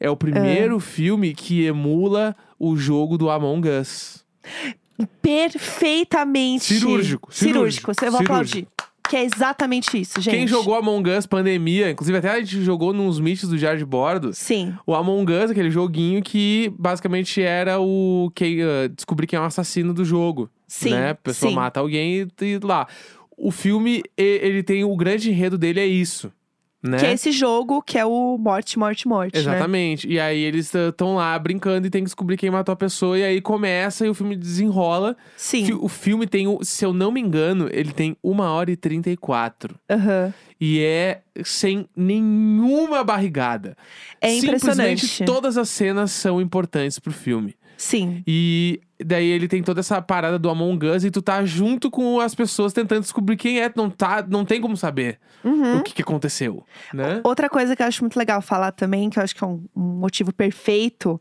é 0.00 0.10
o 0.10 0.16
primeiro 0.16 0.80
filme 0.80 1.34
que 1.34 1.64
emula 1.64 2.34
o 2.58 2.76
jogo 2.76 3.16
do 3.16 3.30
Among 3.30 3.68
Us. 3.68 4.24
Perfeitamente. 5.22 6.64
Cirúrgico, 6.64 7.32
cirúrgico, 7.32 7.32
Cirúrgico. 7.32 7.94
Você 7.94 8.10
vai 8.10 8.22
cirúrgico. 8.22 8.32
aplaudir. 8.32 8.68
Que 9.08 9.16
é 9.16 9.24
exatamente 9.24 10.00
isso, 10.00 10.20
gente. 10.20 10.34
Quem 10.34 10.46
jogou 10.46 10.74
Among 10.74 11.10
Us 11.10 11.26
pandemia, 11.26 11.90
inclusive 11.90 12.18
até 12.18 12.30
a 12.30 12.40
gente 12.40 12.62
jogou 12.62 12.92
nos 12.92 13.20
meets 13.20 13.48
do 13.48 13.56
Diário 13.56 13.78
de 13.78 13.84
Bordo, 13.84 14.32
Sim. 14.32 14.74
O 14.86 14.94
Among 14.94 15.32
Us, 15.32 15.50
aquele 15.50 15.70
joguinho 15.70 16.22
que 16.22 16.72
basicamente 16.78 17.40
era 17.40 17.80
o 17.80 18.30
que 18.34 18.62
descobrir 18.94 19.26
quem 19.26 19.36
é 19.36 19.40
o 19.40 19.44
assassino 19.44 19.94
do 19.94 20.04
jogo. 20.04 20.50
Sim, 20.66 20.90
Né? 20.90 21.10
A 21.10 21.14
pessoa 21.14 21.50
sim. 21.50 21.56
mata 21.56 21.80
alguém 21.80 22.28
e, 22.40 22.44
e 22.44 22.58
lá. 22.58 22.86
O 23.36 23.50
filme, 23.50 24.02
ele 24.16 24.62
tem 24.62 24.82
o 24.82 24.96
grande 24.96 25.30
enredo 25.30 25.58
dele 25.58 25.78
é 25.78 25.86
isso. 25.86 26.32
Né? 26.86 26.98
Que 26.98 27.06
é 27.06 27.12
esse 27.12 27.32
jogo 27.32 27.82
que 27.82 27.98
é 27.98 28.04
o 28.04 28.36
morte, 28.38 28.78
morte, 28.78 29.06
morte. 29.08 29.34
Né? 29.34 29.40
Exatamente. 29.40 30.08
E 30.08 30.18
aí 30.20 30.38
eles 30.40 30.72
estão 30.74 31.16
lá 31.16 31.38
brincando 31.38 31.86
e 31.86 31.90
tem 31.90 32.02
que 32.02 32.06
descobrir 32.06 32.36
quem 32.36 32.50
matou 32.50 32.72
a 32.72 32.76
pessoa. 32.76 33.18
E 33.18 33.24
aí 33.24 33.40
começa 33.40 34.06
e 34.06 34.08
o 34.08 34.14
filme 34.14 34.36
desenrola. 34.36 35.16
Sim. 35.36 35.72
O 35.80 35.88
filme 35.88 36.26
tem, 36.26 36.46
o- 36.46 36.62
se 36.64 36.84
eu 36.84 36.92
não 36.92 37.10
me 37.10 37.20
engano, 37.20 37.68
ele 37.72 37.92
tem 37.92 38.16
1 38.22 38.50
hora 38.50 38.70
e 38.70 38.76
34. 38.76 39.74
Aham. 39.90 40.32
E 40.60 40.80
é 40.80 41.20
sem 41.44 41.86
nenhuma 41.94 43.04
barrigada. 43.04 43.76
É 44.20 44.30
Simplesmente 44.30 45.04
impressionante. 45.04 45.24
todas 45.24 45.58
as 45.58 45.68
cenas 45.68 46.10
são 46.12 46.40
importantes 46.40 46.98
pro 46.98 47.12
filme. 47.12 47.54
Sim. 47.76 48.22
E 48.26 48.80
daí 49.04 49.26
ele 49.26 49.46
tem 49.46 49.62
toda 49.62 49.80
essa 49.80 50.00
parada 50.00 50.38
do 50.38 50.48
Among 50.48 50.86
Us 50.86 51.04
e 51.04 51.10
tu 51.10 51.20
tá 51.20 51.44
junto 51.44 51.90
com 51.90 52.18
as 52.20 52.34
pessoas 52.34 52.72
tentando 52.72 53.02
descobrir 53.02 53.36
quem 53.36 53.60
é. 53.60 53.70
Não, 53.74 53.90
tá, 53.90 54.24
não 54.26 54.44
tem 54.44 54.60
como 54.60 54.76
saber 54.76 55.18
Uhum. 55.44 55.78
o 55.78 55.82
que, 55.82 55.92
que 55.94 56.02
aconteceu, 56.02 56.64
né? 56.92 57.20
Outra 57.22 57.48
coisa 57.48 57.76
que 57.76 57.82
eu 57.82 57.86
acho 57.86 58.02
muito 58.02 58.16
legal 58.18 58.42
falar 58.42 58.72
também, 58.72 59.08
que 59.08 59.16
eu 59.18 59.22
acho 59.22 59.34
que 59.34 59.44
é 59.44 59.46
um, 59.46 59.62
um 59.76 59.80
motivo 60.00 60.32
perfeito, 60.32 61.20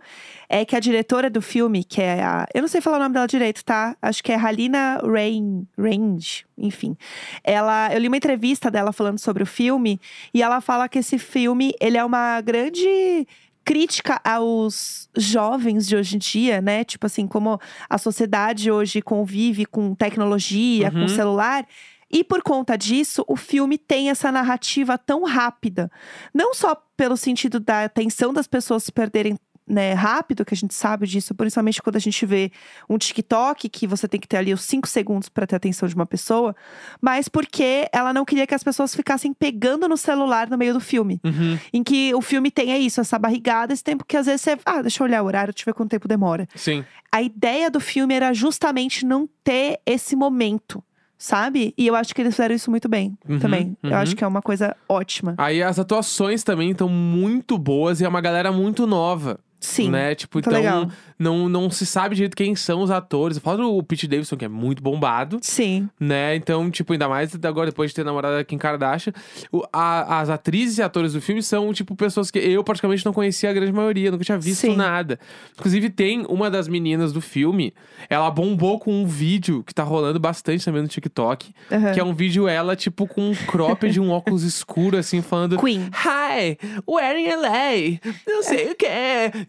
é 0.50 0.66
que 0.66 0.76
a 0.76 0.80
diretora 0.80 1.30
do 1.30 1.42
filme, 1.44 1.84
que 1.84 2.02
é 2.02 2.24
a. 2.24 2.48
Eu 2.54 2.62
não 2.62 2.68
sei 2.68 2.82
falar 2.82 2.98
o 2.98 3.00
nome 3.02 3.14
dela 3.14 3.28
direito, 3.28 3.64
tá? 3.64 3.96
Acho 4.02 4.24
que 4.24 4.32
é 4.32 4.36
Halina 4.36 5.00
Rain, 5.06 5.68
Range, 5.78 6.44
enfim. 6.58 6.98
Ela, 7.44 7.94
eu 7.94 8.00
li 8.00 8.08
uma 8.08 8.18
entrevista 8.18 8.72
dela 8.72 8.92
falando 8.92 9.20
sobre 9.20 9.44
o 9.44 9.46
filme 9.46 10.00
e 10.34 10.42
ela 10.42 10.60
fala 10.60 10.90
que 10.90 10.98
esse 11.00 11.20
filme 11.20 11.74
ele 11.80 11.98
é 11.98 12.04
uma 12.04 12.42
grande 12.42 13.28
crítica 13.66 14.22
aos 14.24 15.10
jovens 15.18 15.88
de 15.88 15.96
hoje 15.96 16.16
em 16.16 16.20
dia, 16.20 16.62
né? 16.62 16.84
Tipo 16.84 17.08
assim, 17.08 17.26
como 17.28 17.60
a 17.90 17.98
sociedade 17.98 18.70
hoje 18.72 19.02
convive 19.02 19.66
com 19.66 19.96
tecnologia, 19.96 20.92
Uhum. 20.94 21.02
com 21.02 21.08
celular. 21.08 21.66
E 22.12 22.24
por 22.24 22.44
conta 22.44 22.78
disso, 22.78 23.26
o 23.28 23.36
filme 23.36 23.78
tem 23.80 24.12
essa 24.12 24.32
narrativa 24.32 24.98
tão 24.98 25.24
rápida. 25.24 25.92
Não 26.32 26.54
só 26.54 26.76
pelo 26.96 27.18
sentido 27.18 27.60
da 27.60 27.84
atenção 27.84 28.32
das 28.32 28.48
pessoas 28.48 28.84
se 28.84 28.92
perderem 28.92 29.36
né, 29.68 29.94
rápido, 29.94 30.46
que 30.46 30.54
a 30.54 30.58
gente 30.58 30.74
sabe 30.74 31.08
disso, 31.08 31.34
principalmente 31.34 31.82
quando 31.82 31.96
a 31.96 32.00
gente 32.00 32.24
vê 32.26 32.52
um 32.90 32.98
TikTok, 32.98 33.68
que 33.68 33.88
você 33.88 34.08
tem 34.08 34.20
que 34.20 34.28
ter 34.28 34.38
ali 34.38 34.54
os 34.54 34.62
cinco 34.62 34.88
segundos 34.88 35.28
para 35.28 35.48
ter 35.48 35.56
a 35.56 35.58
atenção 35.58 35.88
de 35.90 35.96
uma 35.96 36.06
pessoa, 36.06 36.56
mas 37.02 37.28
porque 37.28 37.88
ela 37.92 38.14
não 38.14 38.24
queria 38.26 38.46
que 38.46 38.54
as 38.54 38.64
pessoas 38.64 38.94
ficassem 38.96 39.34
pegando 39.34 39.88
no 39.88 39.98
celular 39.98 40.50
no 40.50 40.58
meio 40.58 40.74
do 40.74 40.80
filme. 40.80 41.20
Uhum, 41.24 41.58
Em 41.74 41.84
que 41.84 42.14
o 42.14 42.22
filme 42.22 42.52
tenha 42.52 42.78
isso, 42.78 43.02
essa 43.02 43.18
barrigada, 43.18 43.74
esse 43.74 43.84
tempo 43.84 44.06
que 44.06 44.16
às 44.16 44.28
vezes 44.28 44.42
você. 44.42 44.58
Ah, 44.66 44.82
deixa 44.82 45.02
eu 45.02 45.06
olhar 45.08 45.24
o 45.24 45.26
horário, 45.26 45.54
deixa 45.54 45.64
eu 45.68 45.74
ver 45.74 45.78
quanto 45.78 45.90
tempo 45.90 46.08
demora. 46.08 46.48
sim. 46.56 46.84
A 47.12 47.22
ideia 47.22 47.72
do 47.72 47.80
filme 47.80 48.14
era 48.14 48.34
justamente 48.34 49.06
não 49.06 49.28
ter 49.42 49.80
esse 49.86 50.16
momento. 50.18 50.84
Sabe? 51.18 51.74
E 51.78 51.88
eu 51.88 51.96
acho 51.96 52.14
que 52.14 52.22
eles 52.22 52.36
fizeram 52.36 52.54
isso 52.54 52.70
muito 52.70 52.90
bem 52.90 53.18
Uhum, 53.28 53.40
também. 53.40 53.78
Eu 53.82 53.92
uhum. 53.92 53.96
acho 53.96 54.16
que 54.18 54.24
é 54.24 54.28
uma 54.28 54.42
coisa 54.42 54.76
ótima. 54.88 55.34
Aí 55.38 55.64
as 55.64 55.80
atuações 55.80 56.44
também 56.44 56.72
estão 56.72 56.90
muito 56.90 57.58
boas 57.58 58.02
e 58.02 58.04
é 58.06 58.08
uma 58.08 58.20
galera 58.20 58.52
muito 58.52 58.86
nova. 58.86 59.40
Sim. 59.66 59.90
Né? 59.90 60.16
Tipo, 60.16 60.38
muito 60.38 60.48
então 60.48 60.60
legal. 60.60 60.90
não, 61.18 61.50
não 61.50 61.70
se 61.70 61.86
sabe 61.86 62.16
direito 62.16 62.36
quem 62.36 62.56
são 62.56 62.82
os 62.82 62.92
atores. 62.92 63.38
Fala 63.40 63.66
o 63.66 63.82
Pete 63.84 64.08
Davidson, 64.08 64.38
que 64.38 64.46
é 64.46 64.48
muito 64.48 64.82
bombado. 64.82 65.40
Sim. 65.42 65.90
né? 66.00 66.36
Então, 66.36 66.70
tipo, 66.72 66.94
ainda 66.94 67.08
mais 67.10 67.34
agora, 67.44 67.70
depois 67.70 67.92
de 67.92 67.96
ter 67.96 68.04
namorado 68.06 68.36
a 68.38 68.44
Kim 68.44 68.58
Kardashian, 68.58 69.14
o- 69.52 69.64
a- 69.72 70.20
as 70.22 70.30
atrizes 70.30 70.78
e 70.78 70.82
atores 70.84 71.14
do 71.14 71.22
filme 71.22 71.42
são, 71.42 71.72
tipo, 71.74 71.96
pessoas 71.96 72.30
que 72.32 72.40
eu 72.40 72.64
praticamente 72.64 73.06
não 73.06 73.14
conhecia 73.14 73.50
a 73.50 73.54
grande 73.54 73.72
maioria, 73.72 74.12
nunca 74.12 74.24
tinha 74.24 74.38
visto 74.38 74.62
Sim. 74.62 74.76
nada. 74.76 75.20
Inclusive, 75.58 75.90
tem 75.90 76.26
uma 76.30 76.50
das 76.50 76.68
meninas 76.68 77.12
do 77.14 77.22
filme, 77.22 77.74
ela 78.10 78.30
bombou 78.30 78.80
com 78.80 78.92
um 78.94 79.06
vídeo 79.06 79.64
que 79.64 79.74
tá 79.74 79.84
rolando 79.84 80.20
bastante 80.20 80.64
também 80.66 80.82
no 80.82 80.88
TikTok, 80.88 81.54
Aham. 81.72 81.94
que 81.94 82.00
é 82.00 82.04
um 82.04 82.14
vídeo 82.14 82.48
ela, 82.48 82.76
tipo, 82.76 83.08
com 83.08 83.30
um 83.32 83.36
crop 83.36 83.90
de 83.90 84.00
um 84.00 84.12
óculos 84.12 84.44
escuro, 84.44 84.98
assim, 84.98 85.22
falando. 85.22 85.58
Queen. 85.58 85.90
Hi, 86.06 86.58
we're 86.88 87.20
in 87.20 87.28
LA, 87.36 88.00
não 88.28 88.44
sei 88.44 88.72
o 88.72 88.76
que. 88.76 88.86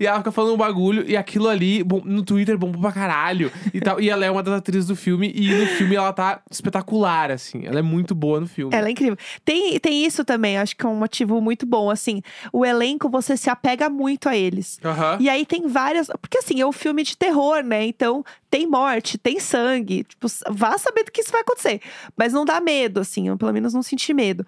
E 0.01 0.06
ela 0.07 0.19
fica 0.19 0.33
falando 0.33 0.55
um 0.55 0.57
bagulho, 0.57 1.05
e 1.09 1.17
aquilo 1.17 1.49
ali 1.49 1.83
bom, 1.83 2.01
no 2.05 2.23
Twitter 2.23 2.57
bombou 2.57 2.81
pra 2.81 2.93
caralho. 2.93 3.51
E, 3.73 3.81
tal. 3.81 4.01
e 4.01 4.09
ela 4.09 4.25
é 4.25 4.31
uma 4.31 4.43
das 4.43 4.55
atrizes 4.55 4.87
do 4.87 4.97
filme, 4.97 5.33
e 5.35 5.55
no 5.55 5.67
filme 5.67 5.97
ela 5.97 6.13
tá 6.13 6.41
espetacular, 6.51 7.31
assim. 7.31 7.67
Ela 7.67 7.79
é 7.81 7.83
muito 7.83 8.15
boa 8.15 8.41
no 8.41 8.47
filme. 8.47 8.75
Ela 8.75 8.89
é 8.89 8.91
incrível. 8.91 9.17
Tem, 9.45 9.79
tem 9.79 10.05
isso 10.05 10.25
também, 10.25 10.59
acho 10.59 10.77
que 10.77 10.85
é 10.85 10.89
um 10.89 10.97
motivo 10.97 11.41
muito 11.41 11.67
bom. 11.67 11.91
Assim, 11.91 12.23
o 12.53 12.65
elenco, 12.65 13.09
você 13.09 13.37
se 13.37 13.51
apega 13.51 13.89
muito 13.89 14.29
a 14.29 14.37
eles. 14.37 14.79
Aham. 14.85 15.19
E 15.21 15.29
aí 15.29 15.45
tem 15.45 15.67
várias. 15.67 16.09
Porque 16.21 16.39
assim, 16.39 16.61
é 16.61 16.67
um 16.67 16.73
filme 16.73 17.03
de 17.03 17.17
terror, 17.17 17.63
né? 17.63 17.85
Então 17.87 18.25
tem 18.51 18.67
morte, 18.67 19.19
tem 19.19 19.39
sangue. 19.41 20.05
Tipo, 20.05 20.27
vá 20.51 20.79
saber 20.79 21.05
do 21.05 21.13
que 21.13 21.21
isso 21.21 21.33
vai 21.33 21.43
acontecer. 21.43 21.81
Mas 22.17 22.33
não 22.33 22.45
dá 22.45 22.61
medo, 22.61 23.01
assim, 23.01 23.29
eu 23.29 23.37
pelo 23.37 23.53
menos 23.53 23.75
não 23.75 23.83
senti 23.83 24.15
medo. 24.15 24.47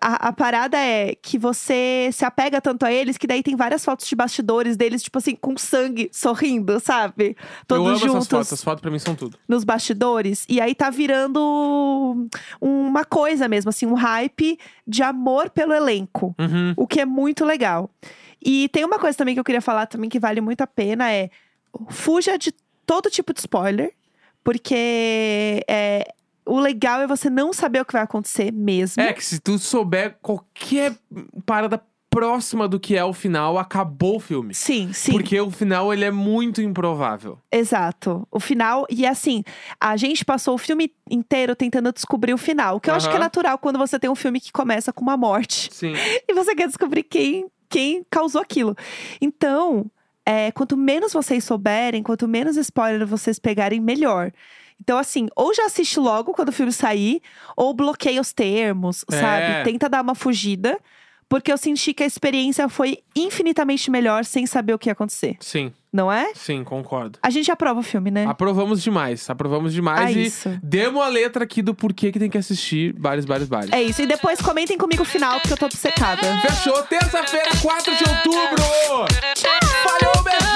A, 0.00 0.28
a 0.28 0.32
parada 0.32 0.76
é 0.76 1.14
que 1.14 1.38
você 1.38 2.10
se 2.12 2.24
apega 2.24 2.60
tanto 2.60 2.84
a 2.84 2.92
eles 2.92 3.16
que 3.16 3.26
daí 3.26 3.42
tem 3.42 3.56
várias 3.56 3.84
fotos 3.84 4.06
de 4.06 4.14
bastidores 4.14 4.76
deles, 4.76 5.02
tipo 5.02 5.18
assim, 5.18 5.34
com 5.34 5.56
sangue, 5.56 6.10
sorrindo, 6.12 6.78
sabe? 6.80 7.36
Todos 7.66 7.84
Eu 7.84 7.88
amo 7.90 7.98
juntos 7.98 8.16
essas 8.16 8.28
fotos, 8.28 8.46
essas 8.48 8.64
fotos 8.64 8.82
pra 8.82 8.90
mim 8.90 8.98
são 8.98 9.14
tudo. 9.14 9.38
nos 9.48 9.64
bastidores. 9.64 10.44
E 10.48 10.60
aí 10.60 10.74
tá 10.74 10.90
virando 10.90 12.28
uma 12.60 13.04
coisa 13.04 13.48
mesmo, 13.48 13.70
assim, 13.70 13.86
um 13.86 13.94
hype 13.94 14.58
de 14.86 15.02
amor 15.02 15.50
pelo 15.50 15.72
elenco. 15.72 16.34
Uhum. 16.38 16.74
O 16.76 16.86
que 16.86 17.00
é 17.00 17.06
muito 17.06 17.44
legal. 17.44 17.90
E 18.44 18.68
tem 18.68 18.84
uma 18.84 18.98
coisa 18.98 19.16
também 19.16 19.34
que 19.34 19.40
eu 19.40 19.44
queria 19.44 19.60
falar 19.62 19.86
também 19.86 20.08
que 20.08 20.20
vale 20.20 20.40
muito 20.40 20.60
a 20.60 20.66
pena 20.66 21.10
é 21.12 21.30
fuja 21.90 22.38
de 22.38 22.52
todo 22.86 23.10
tipo 23.10 23.32
de 23.32 23.40
spoiler, 23.40 23.92
porque 24.42 25.64
é, 25.68 26.12
o 26.48 26.58
legal 26.58 27.02
é 27.02 27.06
você 27.06 27.28
não 27.28 27.52
saber 27.52 27.80
o 27.80 27.84
que 27.84 27.92
vai 27.92 28.02
acontecer 28.02 28.50
mesmo. 28.52 29.02
É 29.02 29.12
que 29.12 29.24
se 29.24 29.38
tu 29.38 29.58
souber 29.58 30.16
qualquer 30.22 30.96
parada 31.44 31.80
próxima 32.10 32.66
do 32.66 32.80
que 32.80 32.96
é 32.96 33.04
o 33.04 33.12
final, 33.12 33.58
acabou 33.58 34.16
o 34.16 34.20
filme. 34.20 34.54
Sim, 34.54 34.92
sim. 34.92 35.12
Porque 35.12 35.38
o 35.38 35.50
final 35.50 35.92
ele 35.92 36.04
é 36.04 36.10
muito 36.10 36.62
improvável. 36.62 37.38
Exato. 37.52 38.26
O 38.30 38.40
final, 38.40 38.86
e 38.88 39.06
assim, 39.06 39.44
a 39.78 39.96
gente 39.96 40.24
passou 40.24 40.54
o 40.54 40.58
filme 40.58 40.90
inteiro 41.10 41.54
tentando 41.54 41.92
descobrir 41.92 42.32
o 42.32 42.38
final. 42.38 42.80
Que 42.80 42.90
eu 42.90 42.94
acho 42.94 43.10
que 43.10 43.16
é 43.16 43.18
natural 43.18 43.58
quando 43.58 43.78
você 43.78 43.98
tem 43.98 44.08
um 44.08 44.14
filme 44.14 44.40
que 44.40 44.50
começa 44.50 44.92
com 44.92 45.02
uma 45.02 45.16
morte. 45.16 45.68
Sim. 45.72 45.92
E 46.26 46.34
você 46.34 46.54
quer 46.54 46.66
descobrir 46.66 47.04
quem, 47.04 47.46
quem 47.68 48.04
causou 48.10 48.40
aquilo. 48.40 48.76
Então, 49.20 49.90
é, 50.30 50.52
quanto 50.52 50.76
menos 50.76 51.12
vocês 51.14 51.42
souberem, 51.42 52.02
quanto 52.02 52.28
menos 52.28 52.56
spoiler 52.58 53.06
vocês 53.06 53.38
pegarem, 53.38 53.80
melhor. 53.80 54.30
Então, 54.78 54.98
assim, 54.98 55.26
ou 55.34 55.54
já 55.54 55.64
assiste 55.64 55.98
logo 55.98 56.32
quando 56.34 56.50
o 56.50 56.52
filme 56.52 56.70
sair, 56.70 57.22
ou 57.56 57.72
bloqueia 57.72 58.20
os 58.20 58.32
termos, 58.32 59.04
É. 59.10 59.20
sabe? 59.20 59.64
Tenta 59.64 59.88
dar 59.88 60.02
uma 60.02 60.14
fugida. 60.14 60.78
Porque 61.30 61.52
eu 61.52 61.58
senti 61.58 61.92
que 61.92 62.02
a 62.02 62.06
experiência 62.06 62.68
foi 62.70 62.98
infinitamente 63.14 63.90
melhor 63.90 64.24
sem 64.24 64.46
saber 64.46 64.72
o 64.72 64.78
que 64.78 64.88
ia 64.88 64.92
acontecer. 64.94 65.36
Sim, 65.40 65.72
Não 65.92 66.12
é? 66.12 66.32
sim, 66.34 66.62
concordo. 66.62 67.18
A 67.22 67.30
gente 67.30 67.50
aprova 67.50 67.80
o 67.80 67.82
filme, 67.82 68.10
né? 68.10 68.26
Aprovamos 68.26 68.82
demais, 68.82 69.28
aprovamos 69.30 69.72
demais. 69.72 70.14
É 70.16 70.20
e 70.20 70.26
isso. 70.26 70.58
demos 70.62 71.02
a 71.02 71.08
letra 71.08 71.44
aqui 71.44 71.62
do 71.62 71.74
porquê 71.74 72.12
que 72.12 72.18
tem 72.18 72.28
que 72.28 72.36
assistir 72.36 72.92
Bares, 72.92 73.24
Bares, 73.24 73.48
Bares. 73.48 73.72
É 73.72 73.82
isso. 73.82 74.02
E 74.02 74.06
depois 74.06 74.40
comentem 74.40 74.76
comigo 74.76 75.02
o 75.02 75.06
final, 75.06 75.40
porque 75.40 75.54
eu 75.54 75.56
tô 75.56 75.66
obcecada. 75.66 76.20
Fechou, 76.40 76.82
terça-feira, 76.82 77.50
4 77.62 77.96
de 77.96 78.04
outubro! 78.04 78.64
Falhou! 79.82 80.47